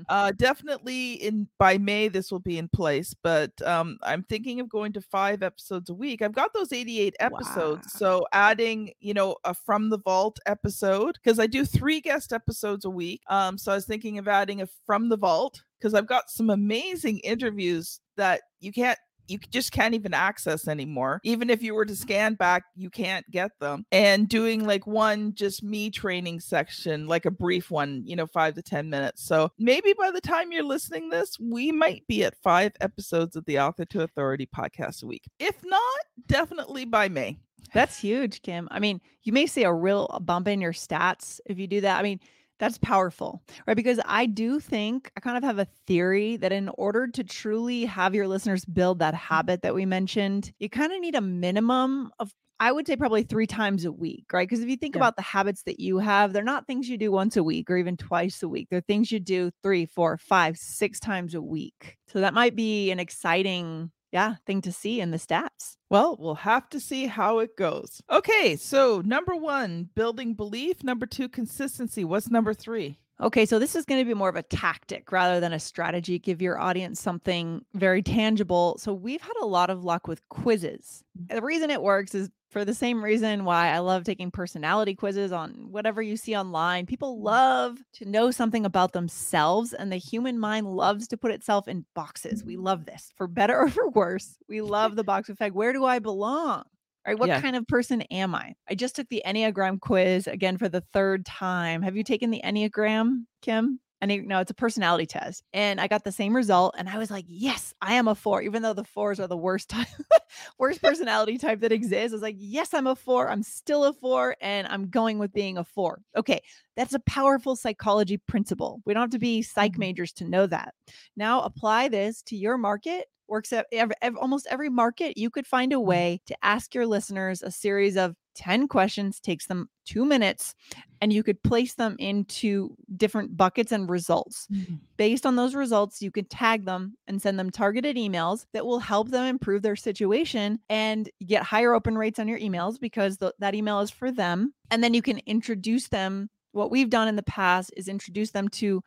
Uh, 0.07 0.31
definitely 0.37 1.13
in 1.13 1.47
by 1.57 1.79
May 1.79 2.07
this 2.09 2.31
will 2.31 2.39
be 2.39 2.59
in 2.59 2.67
place, 2.69 3.15
but 3.23 3.49
um, 3.63 3.97
I'm 4.03 4.21
thinking 4.23 4.59
of 4.59 4.69
going 4.69 4.93
to 4.93 5.01
five 5.01 5.41
episodes 5.41 5.89
a 5.89 5.95
week. 5.95 6.21
I've 6.21 6.31
got 6.35 6.53
those 6.53 6.71
88 6.71 7.15
episodes, 7.19 7.87
Wow. 7.95 7.99
so 8.19 8.27
adding 8.31 8.91
you 8.99 9.15
know 9.15 9.35
a 9.43 9.55
from 9.55 9.89
the 9.89 9.97
vault 9.97 10.37
episode 10.45 11.15
because 11.23 11.39
I 11.39 11.47
do 11.47 11.65
three 11.65 12.01
guest 12.01 12.33
episodes 12.33 12.85
a 12.85 12.89
week. 12.91 13.21
Um, 13.29 13.57
so 13.57 13.71
I 13.71 13.75
was 13.75 13.85
thinking 13.87 14.19
of 14.19 14.27
adding 14.27 14.44
from 14.85 15.09
the 15.09 15.17
vault 15.17 15.61
because 15.79 15.93
I've 15.93 16.07
got 16.07 16.29
some 16.29 16.49
amazing 16.49 17.19
interviews 17.19 17.99
that 18.17 18.41
you 18.59 18.71
can't. 18.71 18.97
You 19.27 19.39
just 19.49 19.71
can't 19.71 19.95
even 19.95 20.13
access 20.13 20.67
anymore. 20.67 21.19
Even 21.23 21.49
if 21.49 21.63
you 21.63 21.73
were 21.73 21.85
to 21.85 21.93
mm. 21.93 21.97
scan 21.97 22.35
back, 22.35 22.63
you 22.75 22.91
can't 22.91 23.25
get 23.31 23.49
them. 23.59 23.83
And 23.91 24.29
doing 24.29 24.67
like 24.67 24.85
one 24.85 25.33
just 25.33 25.63
me 25.63 25.89
training 25.89 26.41
section, 26.41 27.07
like 27.07 27.25
a 27.25 27.31
brief 27.31 27.71
one, 27.71 28.03
you 28.05 28.15
know, 28.15 28.27
five 28.27 28.53
to 28.53 28.61
10 28.61 28.87
minutes. 28.87 29.25
So 29.25 29.49
maybe 29.57 29.95
by 29.97 30.11
the 30.11 30.21
time 30.21 30.51
you're 30.51 30.63
listening 30.63 31.09
this, 31.09 31.39
we 31.39 31.71
might 31.71 32.05
be 32.07 32.23
at 32.23 32.37
five 32.43 32.73
episodes 32.81 33.35
of 33.35 33.45
the 33.45 33.59
Author 33.59 33.85
to 33.85 34.03
Authority 34.03 34.47
podcast 34.55 35.01
a 35.01 35.07
week. 35.07 35.23
If 35.39 35.55
not, 35.65 35.81
definitely 36.27 36.85
by 36.85 37.09
May. 37.09 37.39
That's 37.73 37.97
huge, 37.97 38.41
Kim. 38.41 38.67
I 38.71 38.79
mean, 38.79 39.01
you 39.23 39.33
may 39.33 39.47
see 39.47 39.63
a 39.63 39.73
real 39.73 40.19
bump 40.23 40.47
in 40.47 40.61
your 40.61 40.73
stats 40.73 41.39
if 41.45 41.57
you 41.57 41.67
do 41.67 41.81
that. 41.81 41.99
I 41.99 42.03
mean, 42.03 42.19
that's 42.59 42.77
powerful, 42.77 43.41
right? 43.67 43.75
Because 43.75 43.99
I 44.05 44.25
do 44.25 44.59
think 44.59 45.11
I 45.17 45.19
kind 45.19 45.37
of 45.37 45.43
have 45.43 45.59
a 45.59 45.67
theory 45.87 46.37
that 46.37 46.51
in 46.51 46.69
order 46.77 47.07
to 47.07 47.23
truly 47.23 47.85
have 47.85 48.15
your 48.15 48.27
listeners 48.27 48.65
build 48.65 48.99
that 48.99 49.13
mm-hmm. 49.13 49.33
habit 49.33 49.61
that 49.63 49.75
we 49.75 49.85
mentioned, 49.85 50.51
you 50.59 50.69
kind 50.69 50.93
of 50.93 50.99
need 51.01 51.15
a 51.15 51.21
minimum 51.21 52.11
of, 52.19 52.31
I 52.59 52.71
would 52.71 52.87
say, 52.87 52.95
probably 52.95 53.23
three 53.23 53.47
times 53.47 53.83
a 53.83 53.91
week, 53.91 54.25
right? 54.31 54.47
Because 54.47 54.63
if 54.63 54.69
you 54.69 54.77
think 54.77 54.95
Yeah. 54.95 54.99
about 54.99 55.17
the 55.17 55.21
habits 55.21 55.63
that 55.63 55.81
you 55.81 55.97
have, 55.99 56.31
they're 56.31 56.43
not 56.43 56.65
things 56.65 56.87
you 56.87 56.97
do 56.97 57.11
once 57.11 57.35
a 57.35 57.43
week 57.43 57.69
or 57.69 57.75
even 57.77 57.97
twice 57.97 58.41
a 58.41 58.47
week. 58.47 58.69
They're 58.71 58.79
things 58.79 59.11
you 59.11 59.19
do 59.19 59.51
three, 59.61 59.85
four, 59.85 60.17
five, 60.17 60.57
six 60.57 60.99
times 61.01 61.35
a 61.35 61.41
week. 61.41 61.97
So 62.07 62.21
that 62.21 62.33
might 62.33 62.55
be 62.55 62.91
an 62.91 62.99
exciting, 62.99 63.91
yeah, 64.15 64.35
thing 64.45 64.61
to 64.61 64.71
see 64.71 65.01
in 65.01 65.11
the 65.11 65.17
stats. 65.17 65.75
Well, 65.89 66.15
we'll 66.17 66.35
have 66.35 66.69
to 66.69 66.79
see 66.79 67.07
how 67.07 67.39
it 67.39 67.57
goes. 67.57 68.01
Okay, 68.09 68.55
so 68.55 69.01
number 69.03 69.35
one, 69.35 69.89
building 69.93 70.35
belief. 70.35 70.85
Number 70.85 71.05
two, 71.05 71.27
consistency. 71.27 72.05
What's 72.05 72.31
number 72.31 72.53
three? 72.53 72.97
Okay, 73.21 73.45
so 73.45 73.59
this 73.59 73.75
is 73.75 73.85
going 73.85 74.01
to 74.01 74.05
be 74.05 74.13
more 74.13 74.27
of 74.27 74.35
a 74.35 74.43
tactic 74.43 75.11
rather 75.11 75.39
than 75.39 75.53
a 75.53 75.59
strategy. 75.59 76.19
Give 76.19 76.41
your 76.41 76.59
audience 76.59 76.99
something 76.99 77.63
very 77.73 78.03
tangible. 78.03 78.77
So 78.77 78.93
we've 78.93 79.21
had 79.21 79.35
a 79.41 79.45
lot 79.45 79.69
of 79.69 79.85
luck 79.85 80.07
with 80.07 80.27
quizzes. 80.29 81.03
Mm. 81.17 81.35
The 81.35 81.41
reason 81.41 81.69
it 81.69 81.81
works 81.81 82.13
is 82.13 82.29
for 82.49 82.65
the 82.65 82.73
same 82.73 83.03
reason 83.03 83.45
why 83.45 83.69
I 83.69 83.79
love 83.79 84.03
taking 84.03 84.31
personality 84.31 84.95
quizzes 84.95 85.31
on 85.31 85.67
whatever 85.71 86.01
you 86.01 86.17
see 86.17 86.35
online. 86.35 86.85
People 86.85 87.17
mm. 87.17 87.23
love 87.23 87.77
to 87.93 88.05
know 88.05 88.31
something 88.31 88.65
about 88.65 88.91
themselves, 88.91 89.73
and 89.73 89.91
the 89.91 89.97
human 89.97 90.37
mind 90.37 90.67
loves 90.67 91.07
to 91.07 91.17
put 91.17 91.31
itself 91.31 91.69
in 91.69 91.85
boxes. 91.95 92.43
We 92.43 92.57
mm. 92.57 92.63
love 92.63 92.85
this 92.85 93.13
for 93.15 93.27
better 93.27 93.57
or 93.61 93.69
for 93.69 93.89
worse. 93.89 94.37
We 94.49 94.59
love 94.59 94.97
the 94.97 95.05
box 95.05 95.29
effect. 95.29 95.55
Where 95.55 95.71
do 95.71 95.85
I 95.85 95.99
belong? 95.99 96.63
Right? 97.05 97.17
What 97.19 97.29
Yeah. 97.29 97.41
kind 97.41 97.55
of 97.55 97.67
person 97.67 98.01
am 98.03 98.33
I? 98.35 98.55
I 98.69 98.75
just 98.75 98.95
took 98.95 99.07
the 99.09 99.21
Enneagram 99.25 99.79
quiz 99.79 100.27
again 100.27 100.57
for 100.57 100.69
the 100.69 100.81
third 100.81 101.25
time. 101.25 101.81
Have 101.81 101.95
you 101.95 102.03
taken 102.03 102.31
the 102.31 102.41
Enneagram, 102.43 103.25
Kim? 103.41 103.79
Any, 104.01 104.19
no, 104.19 104.39
it's 104.39 104.51
a 104.51 104.55
personality 104.55 105.05
test. 105.05 105.41
And 105.53 105.79
I 105.79 105.87
got 105.87 106.03
the 106.03 106.11
same 106.11 106.35
result. 106.35 106.75
And 106.77 106.89
I 106.89 106.97
was 106.97 107.09
like, 107.09 107.25
yes, 107.27 107.73
I 107.81 107.93
am 107.93 108.07
a 108.07 108.13
four, 108.13 108.41
even 108.41 108.61
though 108.61 108.73
the 108.73 108.83
fours 108.83 109.19
are 109.19 109.25
the 109.27 109.37
worst 109.37 109.69
type, 109.69 109.87
worst 110.59 110.81
personality 110.81 111.37
type 111.37 111.61
that 111.61 111.71
exists. 111.71 112.11
I 112.11 112.15
was 112.15 112.21
like, 112.21 112.35
yes, 112.37 112.73
I'm 112.73 112.87
a 112.87 112.95
four. 112.95 113.29
I'm 113.29 113.41
still 113.41 113.85
a 113.85 113.93
four. 113.93 114.35
And 114.41 114.67
I'm 114.67 114.89
going 114.89 115.17
with 115.17 115.31
being 115.31 115.57
a 115.57 115.63
four. 115.63 116.01
Okay. 116.15 116.41
That's 116.75 116.93
a 116.93 116.99
powerful 116.99 117.55
psychology 117.55 118.17
principle. 118.17 118.81
We 118.85 118.93
don't 118.93 119.01
have 119.01 119.09
to 119.11 119.17
be 119.19 119.41
psych 119.41 119.73
Mhm. 119.73 119.77
majors 119.79 120.11
to 120.13 120.25
know 120.25 120.45
that. 120.47 120.73
Now 121.15 121.41
apply 121.41 121.87
this 121.87 122.21
to 122.23 122.35
your 122.35 122.57
market. 122.57 123.05
Works 123.27 123.53
at 123.53 123.65
every, 123.71 123.95
almost 124.19 124.47
every 124.49 124.69
market. 124.69 125.17
You 125.17 125.29
could 125.29 125.47
find 125.47 125.71
a 125.71 125.75
mm-hmm. 125.75 125.87
way 125.87 126.21
to 126.27 126.35
ask 126.43 126.75
your 126.75 126.85
listeners 126.85 127.41
a 127.41 127.51
series 127.51 127.97
of 127.97 128.15
10 128.35 128.67
questions, 128.67 129.19
takes 129.19 129.47
them 129.47 129.69
two 129.85 130.05
minutes, 130.05 130.53
and 131.01 131.11
you 131.11 131.23
could 131.23 131.41
place 131.41 131.73
them 131.73 131.95
into 131.99 132.75
different 132.95 133.35
buckets 133.35 133.71
and 133.71 133.89
results. 133.89 134.47
Mm-hmm. 134.51 134.75
Based 134.97 135.25
on 135.25 135.35
those 135.35 135.55
results, 135.55 136.01
you 136.01 136.11
could 136.11 136.29
tag 136.29 136.65
them 136.65 136.95
and 137.07 137.21
send 137.21 137.39
them 137.39 137.49
targeted 137.49 137.95
emails 137.95 138.45
that 138.53 138.65
will 138.65 138.79
help 138.79 139.09
them 139.09 139.25
improve 139.25 139.61
their 139.61 139.75
situation 139.75 140.59
and 140.69 141.09
get 141.25 141.43
higher 141.43 141.73
open 141.73 141.97
rates 141.97 142.19
on 142.19 142.27
your 142.27 142.39
emails 142.39 142.79
because 142.79 143.17
th- 143.17 143.33
that 143.39 143.55
email 143.55 143.79
is 143.79 143.89
for 143.89 144.11
them. 144.11 144.53
And 144.69 144.83
then 144.83 144.93
you 144.93 145.01
can 145.01 145.19
introduce 145.25 145.87
them. 145.87 146.29
What 146.51 146.71
we've 146.71 146.89
done 146.89 147.07
in 147.07 147.15
the 147.15 147.23
past 147.23 147.73
is 147.75 147.87
introduce 147.87 148.31
them 148.31 148.47
to 148.49 148.81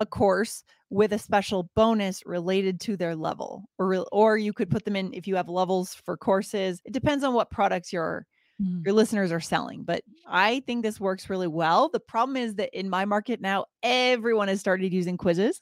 a 0.00 0.06
course 0.06 0.64
with 0.88 1.12
a 1.12 1.18
special 1.18 1.70
bonus 1.76 2.22
related 2.26 2.80
to 2.80 2.96
their 2.96 3.14
level 3.14 3.64
or 3.78 4.04
or 4.10 4.36
you 4.36 4.52
could 4.52 4.70
put 4.70 4.84
them 4.84 4.96
in 4.96 5.12
if 5.12 5.26
you 5.26 5.36
have 5.36 5.48
levels 5.48 5.94
for 5.94 6.16
courses 6.16 6.80
it 6.84 6.92
depends 6.92 7.22
on 7.22 7.34
what 7.34 7.50
products 7.50 7.92
your 7.92 8.26
mm. 8.60 8.84
your 8.84 8.94
listeners 8.94 9.30
are 9.30 9.40
selling 9.40 9.84
but 9.84 10.02
i 10.26 10.60
think 10.66 10.82
this 10.82 10.98
works 10.98 11.30
really 11.30 11.46
well 11.46 11.88
the 11.90 12.00
problem 12.00 12.36
is 12.36 12.54
that 12.56 12.76
in 12.76 12.88
my 12.88 13.04
market 13.04 13.40
now 13.40 13.64
everyone 13.82 14.48
has 14.48 14.58
started 14.58 14.92
using 14.92 15.16
quizzes 15.16 15.60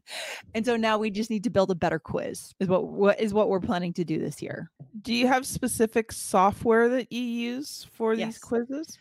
and 0.54 0.64
so 0.64 0.76
now 0.76 0.96
we 0.98 1.10
just 1.10 1.30
need 1.30 1.42
to 1.44 1.50
build 1.50 1.70
a 1.70 1.74
better 1.74 1.98
quiz 1.98 2.54
is 2.60 2.68
what 2.68 2.86
what 2.86 3.18
is 3.20 3.34
what 3.34 3.48
we're 3.48 3.58
planning 3.60 3.92
to 3.92 4.04
do 4.04 4.20
this 4.20 4.40
year 4.40 4.70
Do 5.02 5.12
you 5.14 5.26
have 5.26 5.46
specific 5.46 6.12
software 6.12 6.88
that 6.90 7.10
you 7.10 7.22
use 7.22 7.86
for 7.92 8.14
Yes. 8.14 8.34
these 8.34 8.38
quizzes? 8.38 8.98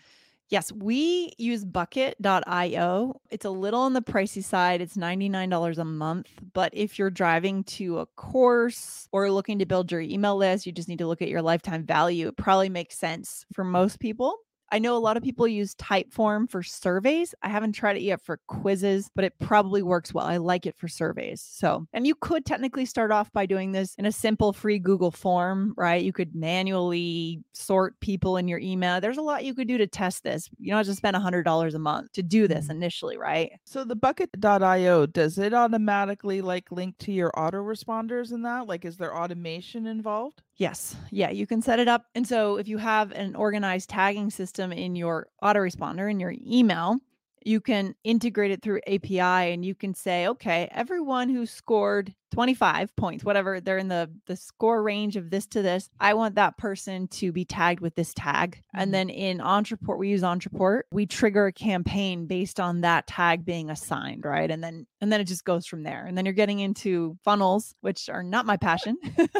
Yes, 0.49 0.71
we 0.71 1.33
use 1.37 1.65
bucket.io. 1.65 3.21
It's 3.29 3.45
a 3.45 3.49
little 3.49 3.81
on 3.81 3.93
the 3.93 4.01
pricey 4.01 4.43
side. 4.43 4.81
It's 4.81 4.95
$99 4.95 5.77
a 5.77 5.83
month. 5.83 6.29
But 6.53 6.71
if 6.73 6.97
you're 6.97 7.09
driving 7.09 7.65
to 7.65 7.99
a 7.99 8.05
course 8.05 9.09
or 9.11 9.29
looking 9.29 9.59
to 9.59 9.65
build 9.65 9.91
your 9.91 9.99
email 10.01 10.37
list, 10.37 10.65
you 10.65 10.71
just 10.71 10.87
need 10.87 10.99
to 10.99 11.07
look 11.07 11.21
at 11.21 11.27
your 11.27 11.41
lifetime 11.41 11.85
value. 11.85 12.29
It 12.29 12.37
probably 12.37 12.69
makes 12.69 12.97
sense 12.97 13.45
for 13.53 13.65
most 13.65 13.99
people. 13.99 14.37
I 14.71 14.79
know 14.79 14.95
a 14.97 14.99
lot 14.99 15.17
of 15.17 15.23
people 15.23 15.47
use 15.47 15.75
Typeform 15.75 16.49
for 16.49 16.61
surveys. 16.63 17.33
I 17.41 17.49
haven't 17.49 17.71
tried 17.73 17.97
it 17.97 18.01
yet 18.01 18.21
for 18.21 18.39
quizzes, 18.47 19.09
but 19.15 19.23
it 19.23 19.33
probably 19.39 19.81
works 19.81 20.13
well. 20.13 20.25
I 20.25 20.37
like 20.37 20.65
it 20.65 20.75
for 20.77 20.87
surveys. 20.87 21.41
So, 21.41 21.87
and 21.93 22.05
you 22.05 22.15
could 22.15 22.45
technically 22.45 22.85
start 22.85 23.11
off 23.11 23.31
by 23.31 23.45
doing 23.45 23.71
this 23.71 23.95
in 23.97 24.05
a 24.05 24.11
simple 24.11 24.51
free 24.53 24.79
Google 24.79 25.11
form, 25.11 25.73
right? 25.77 26.03
You 26.03 26.11
could 26.11 26.35
manually 26.35 27.41
sort 27.53 27.99
people 28.01 28.37
in 28.37 28.47
your 28.47 28.59
email. 28.59 28.99
There's 28.99 29.17
a 29.17 29.21
lot 29.21 29.45
you 29.45 29.53
could 29.55 29.67
do 29.67 29.77
to 29.77 29.87
test 29.87 30.23
this. 30.23 30.49
You 30.59 30.71
don't 30.71 30.77
have 30.77 30.87
to 30.87 30.95
spend 30.95 31.15
$100 31.15 31.73
a 31.73 31.79
month 31.79 32.11
to 32.13 32.23
do 32.23 32.47
this 32.47 32.67
Mhm. 32.67 32.71
initially, 32.71 33.17
right? 33.17 33.51
So 33.63 33.83
the 33.83 33.95
bucket.io, 33.95 35.05
does 35.05 35.37
it 35.37 35.53
automatically 35.53 36.41
like 36.41 36.71
link 36.71 36.97
to 36.99 37.11
your 37.11 37.31
autoresponders 37.31 38.31
in 38.33 38.41
that? 38.43 38.67
Like 38.67 38.83
is 38.85 38.97
there 38.97 39.15
automation 39.15 39.87
involved? 39.87 40.41
Yes. 40.57 40.95
Yeah, 41.11 41.29
you 41.29 41.45
can 41.45 41.61
set 41.61 41.79
it 41.79 41.87
up. 41.87 42.05
And 42.15 42.27
so 42.27 42.57
if 42.57 42.67
you 42.67 42.79
have 42.79 43.11
an 43.11 43.35
organized 43.35 43.89
tagging 43.89 44.31
system 44.31 44.56
in 44.59 44.95
your 44.95 45.27
autoresponder 45.43 46.09
in 46.09 46.19
your 46.19 46.33
email, 46.45 46.97
you 47.45 47.61
can 47.61 47.95
integrate 48.03 48.51
it 48.51 48.61
through 48.61 48.81
API 48.87 49.53
and 49.53 49.63
you 49.63 49.73
can 49.73 49.93
say, 49.93 50.27
okay, 50.27 50.67
everyone 50.71 51.29
who 51.29 51.45
scored 51.45 52.13
25 52.31 52.93
points, 52.97 53.23
whatever 53.23 53.61
they're 53.61 53.77
in 53.77 53.87
the 53.87 54.09
the 54.25 54.35
score 54.35 54.83
range 54.83 55.15
of 55.15 55.29
this 55.29 55.47
to 55.47 55.61
this, 55.61 55.89
I 55.99 56.13
want 56.13 56.35
that 56.35 56.57
person 56.57 57.07
to 57.09 57.31
be 57.31 57.45
tagged 57.45 57.79
with 57.79 57.95
this 57.95 58.13
tag. 58.13 58.57
Mhm. 58.75 58.81
And 58.81 58.93
then 58.93 59.09
in 59.09 59.37
Ontraport, 59.37 59.97
we 59.97 60.09
use 60.09 60.23
Ontraport, 60.23 60.81
we 60.91 61.05
trigger 61.05 61.45
a 61.47 61.53
campaign 61.53 62.25
based 62.27 62.59
on 62.59 62.81
that 62.81 63.07
tag 63.07 63.45
being 63.45 63.69
assigned, 63.69 64.25
right? 64.25 64.51
And 64.51 64.61
then 64.61 64.85
and 64.99 65.09
then 65.11 65.21
it 65.21 65.25
just 65.25 65.45
goes 65.45 65.65
from 65.65 65.83
there. 65.83 66.05
And 66.05 66.17
then 66.17 66.25
you're 66.25 66.33
getting 66.33 66.59
into 66.59 67.17
funnels, 67.23 67.75
which 67.79 68.09
are 68.09 68.23
not 68.23 68.45
my 68.45 68.57
passion. 68.57 68.97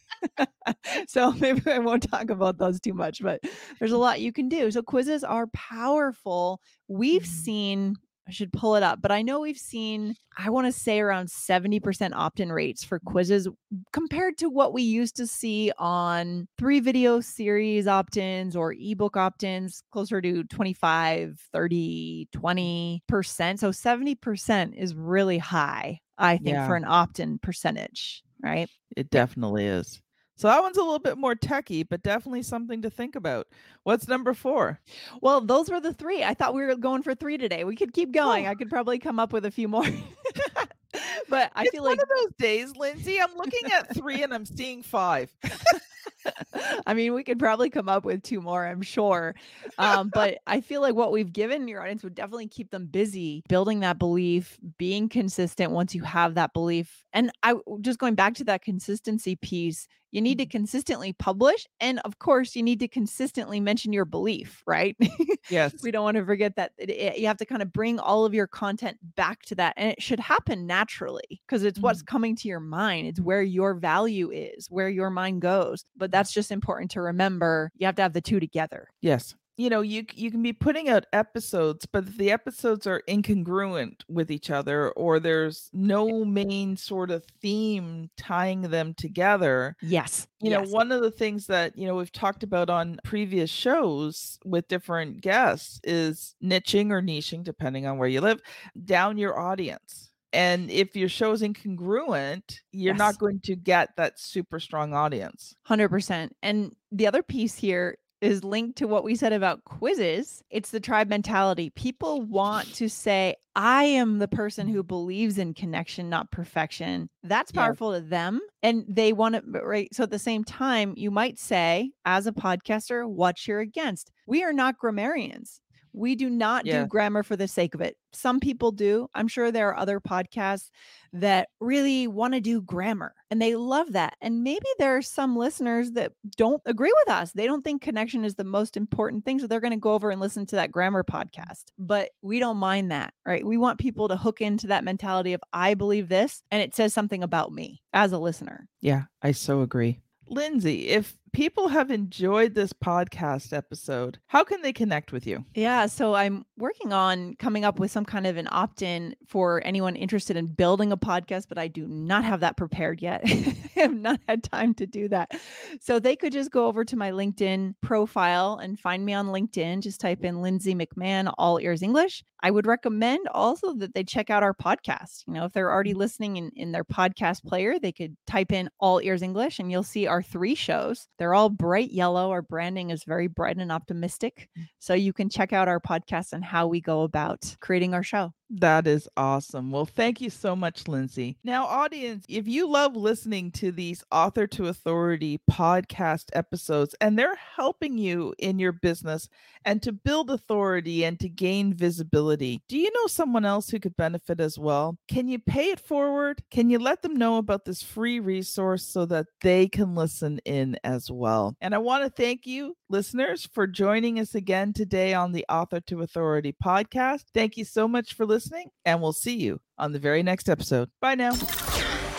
so 1.08 1.32
maybe 1.40 1.70
I 1.70 1.78
won't 1.78 2.08
talk 2.10 2.30
about 2.30 2.58
those 2.58 2.80
too 2.80 2.94
much, 2.94 3.22
but 3.22 3.40
there's 3.78 3.92
a 3.92 3.98
lot 3.98 4.20
you 4.20 4.32
can 4.32 4.48
do. 4.48 4.70
So 4.70 4.82
quizzes 4.82 5.24
are 5.24 5.46
powerful. 5.48 6.60
We've 6.88 7.22
Mhm. 7.22 7.26
seen 7.26 7.96
I 8.28 8.32
should 8.32 8.52
pull 8.52 8.74
it 8.74 8.82
up, 8.82 9.00
but 9.00 9.12
I 9.12 9.22
know 9.22 9.38
we've 9.38 9.56
seen 9.56 10.16
I 10.36 10.50
want 10.50 10.66
to 10.66 10.72
say 10.72 10.98
around 11.00 11.30
70% 11.30 12.12
opt-in 12.14 12.50
rates 12.50 12.82
for 12.82 12.98
quizzes 12.98 13.46
compared 13.92 14.36
to 14.38 14.48
what 14.50 14.72
we 14.74 14.82
used 14.82 15.14
to 15.16 15.26
see 15.28 15.70
on 15.78 16.48
three 16.58 16.80
video 16.80 17.20
series 17.20 17.86
opt-ins 17.86 18.56
or 18.56 18.74
ebook 18.76 19.16
opt-ins 19.16 19.82
closer 19.92 20.20
to 20.20 20.42
25, 20.44 21.38
30, 21.52 22.28
20%. 22.32 23.60
So 23.60 23.70
70% 23.70 24.74
is 24.76 24.94
really 24.96 25.38
high, 25.38 26.00
I 26.18 26.36
think 26.38 26.48
Yeah. 26.48 26.66
for 26.66 26.74
an 26.74 26.84
opt-in 26.84 27.38
percentage, 27.38 28.24
right? 28.42 28.68
It 28.96 29.10
definitely 29.10 29.66
is. 29.66 30.02
So 30.37 30.49
that 30.49 30.62
one's 30.62 30.77
a 30.77 30.83
little 30.83 30.99
bit 30.99 31.16
more 31.16 31.35
techy, 31.35 31.83
but 31.83 32.03
definitely 32.03 32.42
something 32.42 32.83
to 32.83 32.90
think 32.90 33.16
about. 33.16 33.49
What's 33.85 34.07
number 34.07 34.35
four? 34.35 34.81
Well, 35.22 35.40
those 35.40 35.70
were 35.70 35.81
the 35.81 35.94
three. 35.94 36.22
I 36.22 36.35
thought 36.35 36.55
we 36.55 36.62
were 36.62 36.77
going 36.77 37.03
for 37.03 37.14
three 37.14 37.38
today. 37.38 37.64
We 37.64 37.75
could 37.75 37.94
keep 37.94 38.12
going. 38.12 38.46
Oh. 38.46 38.51
I 38.51 38.55
could 38.55 38.68
probably 38.68 38.99
come 38.99 39.18
up 39.18 39.33
with 39.33 39.46
a 39.46 39.51
few 39.51 39.66
more. 39.66 39.87
but 41.29 41.51
I 41.55 41.62
it's 41.62 41.70
feel 41.70 41.85
one 41.85 41.92
like 41.92 42.03
of 42.03 42.09
those 42.09 42.33
days, 42.38 42.77
Lindsay. 42.77 43.20
I'm 43.20 43.35
looking 43.35 43.72
at 43.72 43.94
three 43.94 44.22
and 44.22 44.35
I'm 44.35 44.44
seeing 44.44 44.83
five. 44.83 45.35
I 46.87 46.94
mean, 46.94 47.14
we 47.14 47.25
could 47.25 47.38
probably 47.38 47.70
come 47.70 47.88
up 47.88 48.05
with 48.05 48.22
two 48.22 48.40
more, 48.40 48.66
I'm 48.66 48.83
sure. 48.83 49.35
Um, 49.79 50.11
but 50.14 50.38
I 50.46 50.61
feel 50.61 50.81
like 50.81 50.94
what 50.94 51.12
we've 51.12 51.33
given 51.33 51.68
your 51.68 51.83
audience 51.83 52.03
would 52.03 52.14
definitely 52.14 52.49
keep 52.49 52.70
them 52.70 52.87
busy 52.87 53.42
building 53.49 53.81
that 53.81 53.99
belief, 53.99 54.59
being 54.79 55.09
consistent 55.09 55.72
once 55.72 55.94
you 55.94 56.03
have 56.03 56.35
that 56.35 56.53
belief. 56.53 57.05
And 57.12 57.31
I 57.42 57.55
just 57.81 57.99
going 57.99 58.14
back 58.14 58.35
to 58.35 58.44
that 58.44 58.62
consistency 58.62 59.37
piece, 59.37 59.88
you 60.16 60.22
need 60.22 60.38
to 60.38 60.44
mm-hmm. 60.44 60.50
consistently 60.50 61.12
publish. 61.12 61.66
And 61.79 62.00
of 62.07 62.18
course, 62.18 62.57
you 62.57 62.62
need 62.62 62.81
to 62.81 62.88
consistently 62.88 63.61
mention 63.61 63.92
your 63.92 64.07
belief, 64.07 64.62
right? 64.66 64.96
Yes. 65.48 65.74
we 65.81 65.92
don't 65.92 66.02
want 66.02 66.16
to 66.16 66.24
forget 66.24 66.57
that 66.57 66.72
it- 66.76 66.90
it- 66.90 67.18
you 67.18 67.29
have 67.29 67.37
to 67.37 67.46
kind 67.46 67.62
of 67.62 67.72
bring 67.72 68.00
all 68.00 68.24
of 68.24 68.35
your 68.35 68.48
content 68.48 68.96
back 69.14 69.42
to 69.42 69.55
that 69.55 69.74
and 69.76 69.92
it 69.92 70.02
should 70.02 70.18
happen 70.18 70.66
naturally 70.66 71.40
because 71.46 71.62
it's 71.62 71.79
what's 71.79 72.00
mm-hmm. 72.00 72.12
coming 72.12 72.37
to 72.37 72.48
your 72.48 72.59
mind 72.59 73.07
it's 73.07 73.20
where 73.20 73.42
your 73.42 73.74
value 73.74 74.33
is 74.33 74.66
where 74.70 74.88
your 74.88 75.09
mind 75.09 75.40
goes 75.42 75.85
but 75.96 76.11
that's 76.11 76.33
just 76.33 76.50
important 76.50 76.90
to 76.90 77.00
remember 77.00 77.70
you 77.76 77.87
have 77.87 77.94
to 77.94 78.02
have 78.02 78.12
the 78.12 78.20
two 78.20 78.40
together 78.40 78.88
Yes. 79.00 79.37
You 79.58 79.70
know, 79.70 79.80
you 79.80 80.04
you 80.14 80.30
can 80.30 80.42
be 80.42 80.52
putting 80.52 80.88
out 80.90 81.06
episodes, 81.14 81.86
but 81.86 82.06
if 82.06 82.18
the 82.18 82.30
episodes 82.30 82.86
are 82.86 83.02
incongruent 83.08 84.02
with 84.06 84.30
each 84.30 84.50
other 84.50 84.90
or 84.92 85.18
there's 85.18 85.70
no 85.72 86.26
main 86.26 86.76
sort 86.76 87.10
of 87.10 87.24
theme 87.40 88.10
tying 88.18 88.62
them 88.62 88.92
together, 88.92 89.74
yes 89.80 90.26
you 90.40 90.50
know, 90.50 90.62
one 90.62 90.92
of 90.92 91.02
the 91.02 91.10
things 91.10 91.46
that, 91.48 91.76
you 91.78 91.86
know, 91.86 91.96
we've 91.96 92.12
talked 92.12 92.42
about 92.42 92.70
on 92.70 93.00
previous 93.04 93.50
shows 93.50 94.38
with 94.44 94.68
different 94.68 95.20
guests 95.22 95.80
is 95.84 96.36
niching 96.44 96.90
or 96.90 97.02
niching, 97.02 97.44
depending 97.44 97.86
on 97.86 97.98
where 97.98 98.08
you 98.08 98.20
live, 98.20 98.42
down 98.84 99.18
your 99.18 99.38
audience. 99.38 100.12
And 100.32 100.70
if 100.70 100.96
your 100.96 101.08
show 101.08 101.32
is 101.32 101.42
incongruent, 101.42 102.60
you're 102.72 102.94
Yes. 102.94 102.96
not 102.96 103.18
going 103.18 103.40
to 103.44 103.56
get 103.56 103.96
that 103.96 104.20
super 104.20 104.60
strong 104.60 104.94
audience. 104.94 105.56
100% 105.64 106.32
and 106.42 106.74
the 106.92 107.06
other 107.06 107.22
piece 107.22 107.56
here 107.56 107.98
is 108.20 108.42
linked 108.44 108.79
to 108.79 108.87
what 108.88 109.05
we 109.05 109.14
said 109.14 109.33
about 109.33 109.64
quizzes 109.64 110.42
it's 110.50 110.70
the 110.70 110.81
tribe 110.81 111.09
mentality. 111.09 111.70
People 111.70 112.22
want 112.22 112.72
to 112.74 112.88
say 112.88 113.35
i 113.55 113.85
am 113.85 114.18
the 114.18 114.29
person 114.29 114.68
who 114.68 114.83
believes 114.83 115.38
in 115.38 115.52
connection 115.55 116.09
not 116.09 116.31
perfection. 116.31 117.09
That's 117.22 117.52
Yeah. 117.55 117.62
powerful 117.62 117.92
to 117.92 118.00
them 118.00 118.40
and 118.62 118.85
they 118.88 119.12
want 119.12 119.35
to 119.35 119.42
right 119.61 119.88
so 119.94 120.05
at 120.05 120.11
the 120.11 120.18
same 120.18 120.44
time 120.44 120.94
you 120.96 121.11
might 121.11 121.38
say 121.38 121.90
as 122.05 122.26
a 122.26 122.33
podcaster 122.33 123.07
what 123.09 123.46
you're 123.46 123.61
against? 123.61 124.11
We 124.26 124.42
are 124.44 124.52
not 124.52 124.79
grammarians 124.79 125.61
we 125.96 126.14
do 126.14 126.28
not 126.28 126.66
Yeah. 126.66 126.82
do 126.82 126.87
grammar 126.87 127.22
for 127.22 127.37
the 127.37 127.48
sake 127.48 127.74
of 127.74 127.80
it. 127.80 127.96
Some 128.12 128.38
people 128.38 128.70
do. 128.70 129.09
I'm 129.14 129.28
sure 129.28 129.50
there 129.50 129.68
are 129.70 129.76
other 129.78 129.98
podcasts 129.98 130.68
that 131.12 131.48
really 131.59 132.06
want 132.06 132.35
to 132.35 132.40
do 132.40 132.61
grammar 132.61 133.14
and 133.30 133.40
they 133.40 133.56
love 133.56 133.92
that. 133.92 134.14
And 134.20 134.44
maybe 134.44 134.66
there 134.78 134.96
are 134.96 135.02
some 135.02 135.37
listeners 135.37 135.92
that 135.92 136.12
don't 136.37 136.61
agree 136.66 136.92
with 137.04 137.14
us. 137.14 137.32
They 137.32 137.46
don't 137.46 137.62
think 137.64 137.80
connection 137.80 138.24
is 138.24 138.35
the 138.35 138.44
most 138.44 138.76
important 138.76 139.24
thing. 139.24 139.38
So 139.38 139.46
they're 139.46 139.61
going 139.61 139.70
to 139.72 139.78
go 139.78 139.94
over 139.94 140.11
and 140.11 140.20
listen 140.20 140.44
to 140.46 140.56
that 140.56 140.70
grammar 140.70 141.02
podcast. 141.02 141.64
But 141.78 142.11
we 142.20 142.38
don't 142.38 142.59
mind 142.59 142.90
that, 142.90 143.14
right? 143.24 143.44
We 143.46 143.56
want 143.56 143.78
people 143.80 144.09
to 144.09 144.16
hook 144.16 144.40
into 144.42 144.66
that 144.66 144.85
mentality 144.85 145.32
of, 145.32 145.40
I 145.54 145.72
believe 145.74 146.09
this, 146.11 146.42
and 146.50 146.62
it 146.62 146.74
says 146.74 146.92
something 146.92 147.22
about 147.22 147.52
me 147.52 147.80
as 147.94 148.12
a 148.12 148.18
listener. 148.18 148.68
Yeah, 148.82 149.04
I 149.22 149.32
so 149.32 149.62
agree. 149.62 150.00
Lindsay, 150.28 150.88
if 150.88 151.16
people 151.37 151.68
have 151.68 151.90
enjoyed 151.90 152.55
this 152.55 152.72
podcast 152.72 153.53
episode, 153.53 154.18
how 154.27 154.42
can 154.42 154.62
they 154.62 154.72
connect 154.72 155.12
with 155.12 155.27
you? 155.27 155.44
Yeah, 155.55 155.85
so 155.85 156.14
I'm 156.14 156.46
working 156.57 156.94
on 156.94 157.35
coming 157.35 157.62
up 157.62 157.79
with 157.79 157.90
some 157.90 158.07
kind 158.07 158.27
of 158.27 158.38
an 158.38 158.49
opt 158.51 158.81
in 158.81 159.14
for 159.27 159.61
anyone 159.62 159.96
interested 159.96 160.38
in 160.38 160.46
building 160.46 160.92
a 160.92 160.96
podcast, 160.96 161.44
but 161.51 161.59
I 161.59 161.68
do 161.68 161.87
not 161.87 162.25
have 162.25 162.40
that 162.40 162.57
prepared 162.57 163.03
yet. 163.03 163.20
I 163.27 163.55
have 163.81 163.94
not 163.94 164.18
had 164.27 164.44
time 164.44 164.72
to 164.75 164.87
do 164.87 165.09
that. 165.09 165.38
So 165.79 165.99
they 165.99 166.16
could 166.16 166.33
just 166.33 166.51
go 166.51 166.68
over 166.68 166.87
to 166.87 166.96
my 166.96 167.11
LinkedIn 167.11 167.75
profile 167.83 168.59
and 168.62 168.81
find 168.81 169.05
me 169.05 169.12
on 169.12 169.27
LinkedIn. 169.27 169.83
Just 169.83 170.01
type 170.01 170.25
in 170.25 170.40
Lindsay 170.40 170.75
McMahon, 170.75 171.31
All 171.37 171.61
Ears 171.61 171.83
English. 171.83 172.25
I 172.40 172.51
would 172.51 172.66
recommend 172.66 173.29
also 173.29 173.75
that 173.75 173.94
they 173.94 174.05
check 174.05 174.31
out 174.31 174.42
our 174.42 174.55
podcast. 174.55 175.25
You 175.27 175.35
know, 175.35 175.44
if 175.46 175.53
they're 175.53 175.70
already 175.70 175.94
mm. 175.94 175.99
listening 175.99 176.37
in, 176.37 176.51
in 176.55 176.72
their 176.72 176.85
podcast 176.85 177.44
player, 177.44 177.79
they 177.79 177.92
could 177.92 178.16
type 178.27 178.53
in 178.53 178.70
All 178.79 179.01
Ears 179.01 179.22
English 179.22 179.59
and 179.59 179.70
you'll 179.70 179.83
see 179.83 180.07
our 180.07 180.22
three 180.22 180.55
shows. 180.55 181.09
They're 181.18 181.25
all 181.34 181.48
bright 181.48 181.90
yellow. 181.90 182.30
Our 182.30 182.42
branding 182.42 182.90
is 182.90 183.04
very 183.04 183.26
bright 183.26 183.56
and 183.56 183.72
optimistic. 183.72 184.48
Mm. 184.58 184.68
So 184.78 184.94
you 184.94 185.12
can 185.12 185.28
check 185.28 185.52
out 185.52 185.68
our 185.68 185.80
podcast 185.80 186.32
and 186.32 186.44
how 186.44 186.66
we 186.66 186.80
go 186.80 187.02
about 187.02 187.56
creating 187.60 187.94
our 187.94 188.02
show. 188.02 188.32
That 188.48 188.87
is 188.87 189.09
awesome. 189.16 189.72
Well, 189.72 189.87
thank 189.87 190.20
you 190.20 190.30
so 190.30 190.54
much, 190.54 190.87
Lindsay. 190.87 191.37
Now, 191.42 191.66
audience, 191.66 192.24
if 192.28 192.46
you 192.46 192.68
love 192.68 192.94
listening 192.94 193.50
to 193.52 193.72
these 193.72 194.04
author 194.12 194.46
to 194.46 194.68
authority 194.68 195.40
podcast 195.50 196.26
episodes 196.32 196.94
and 197.00 197.18
they're 197.18 197.35
helping 197.56 197.98
you 197.98 198.35
in 198.38 198.61
your 198.61 198.70
business 198.70 199.28
and 199.64 199.82
to 199.82 199.90
build 199.90 200.30
authority 200.30 201.04
and 201.04 201.18
to 201.18 201.28
gain 201.28 201.74
visibility, 201.74 202.62
do 202.68 202.78
you 202.78 202.88
know 202.94 203.09
someone 203.09 203.44
else 203.44 203.68
who 203.68 203.80
could 203.80 203.96
benefit 203.96 204.38
as 204.38 204.56
well? 204.61 204.96
Can 205.09 205.26
you 205.26 205.40
pay 205.40 205.70
it 205.70 205.80
forward? 205.80 206.40
Can 206.52 206.70
you 206.70 206.78
let 206.78 207.02
them 207.02 207.16
know 207.16 207.38
about 207.38 207.64
this 207.64 207.82
free 207.82 208.20
resource 208.20 208.85
so 208.85 209.06
that 209.06 209.26
they 209.40 209.66
can 209.66 209.96
listen 209.96 210.38
in 210.44 210.78
as 210.85 211.11
well? 211.11 211.56
And 211.61 211.74
I 211.74 211.78
want 211.78 212.04
to 212.04 212.11
thank 212.11 212.46
you, 212.46 212.76
listeners, 212.88 213.48
for 213.52 213.66
joining 213.66 214.20
us 214.20 214.37
again 214.37 214.72
today 214.72 215.14
on 215.14 215.32
the 215.32 215.44
Author 215.48 215.80
to 215.80 216.02
Authority 216.02 216.54
podcast. 216.64 217.24
Thank 217.35 217.56
you 217.56 217.64
so 217.64 217.88
much 217.88 218.14
for 218.14 218.24
listening, 218.37 218.68
and 218.85 219.01
we'll 219.01 219.14
see 219.14 219.35
you 219.35 219.59
on 219.79 219.92
the 219.92 219.99
very 219.99 220.22
next 220.22 220.51
episode. 220.51 220.90
Bye 221.01 221.14
now. 221.14 221.33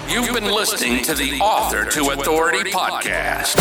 You've 0.10 0.34
been 0.34 0.46
listening 0.46 1.04
to 1.04 1.14
the 1.14 1.40
Author 1.40 1.86
to 1.92 2.10
Authority 2.10 2.72
podcast. 2.72 3.56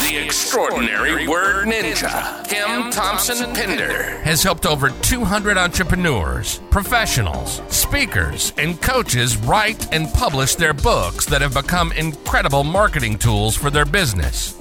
The 0.00 0.18
extraordinary 0.18 1.28
word 1.28 1.68
ninja, 1.68 2.48
Kim 2.48 2.90
Thompson 2.90 3.54
Pinder, 3.54 4.18
has 4.22 4.42
helped 4.42 4.66
over 4.66 4.90
200 4.90 5.56
entrepreneurs, 5.56 6.58
professionals, 6.70 7.62
speakers, 7.68 8.52
and 8.58 8.82
coaches 8.82 9.36
write 9.36 9.94
and 9.94 10.12
publish 10.12 10.56
their 10.56 10.74
books 10.74 11.26
that 11.26 11.42
have 11.42 11.54
become 11.54 11.92
incredible 11.92 12.64
marketing 12.64 13.18
tools 13.18 13.54
for 13.54 13.70
their 13.70 13.84
business. 13.84 14.59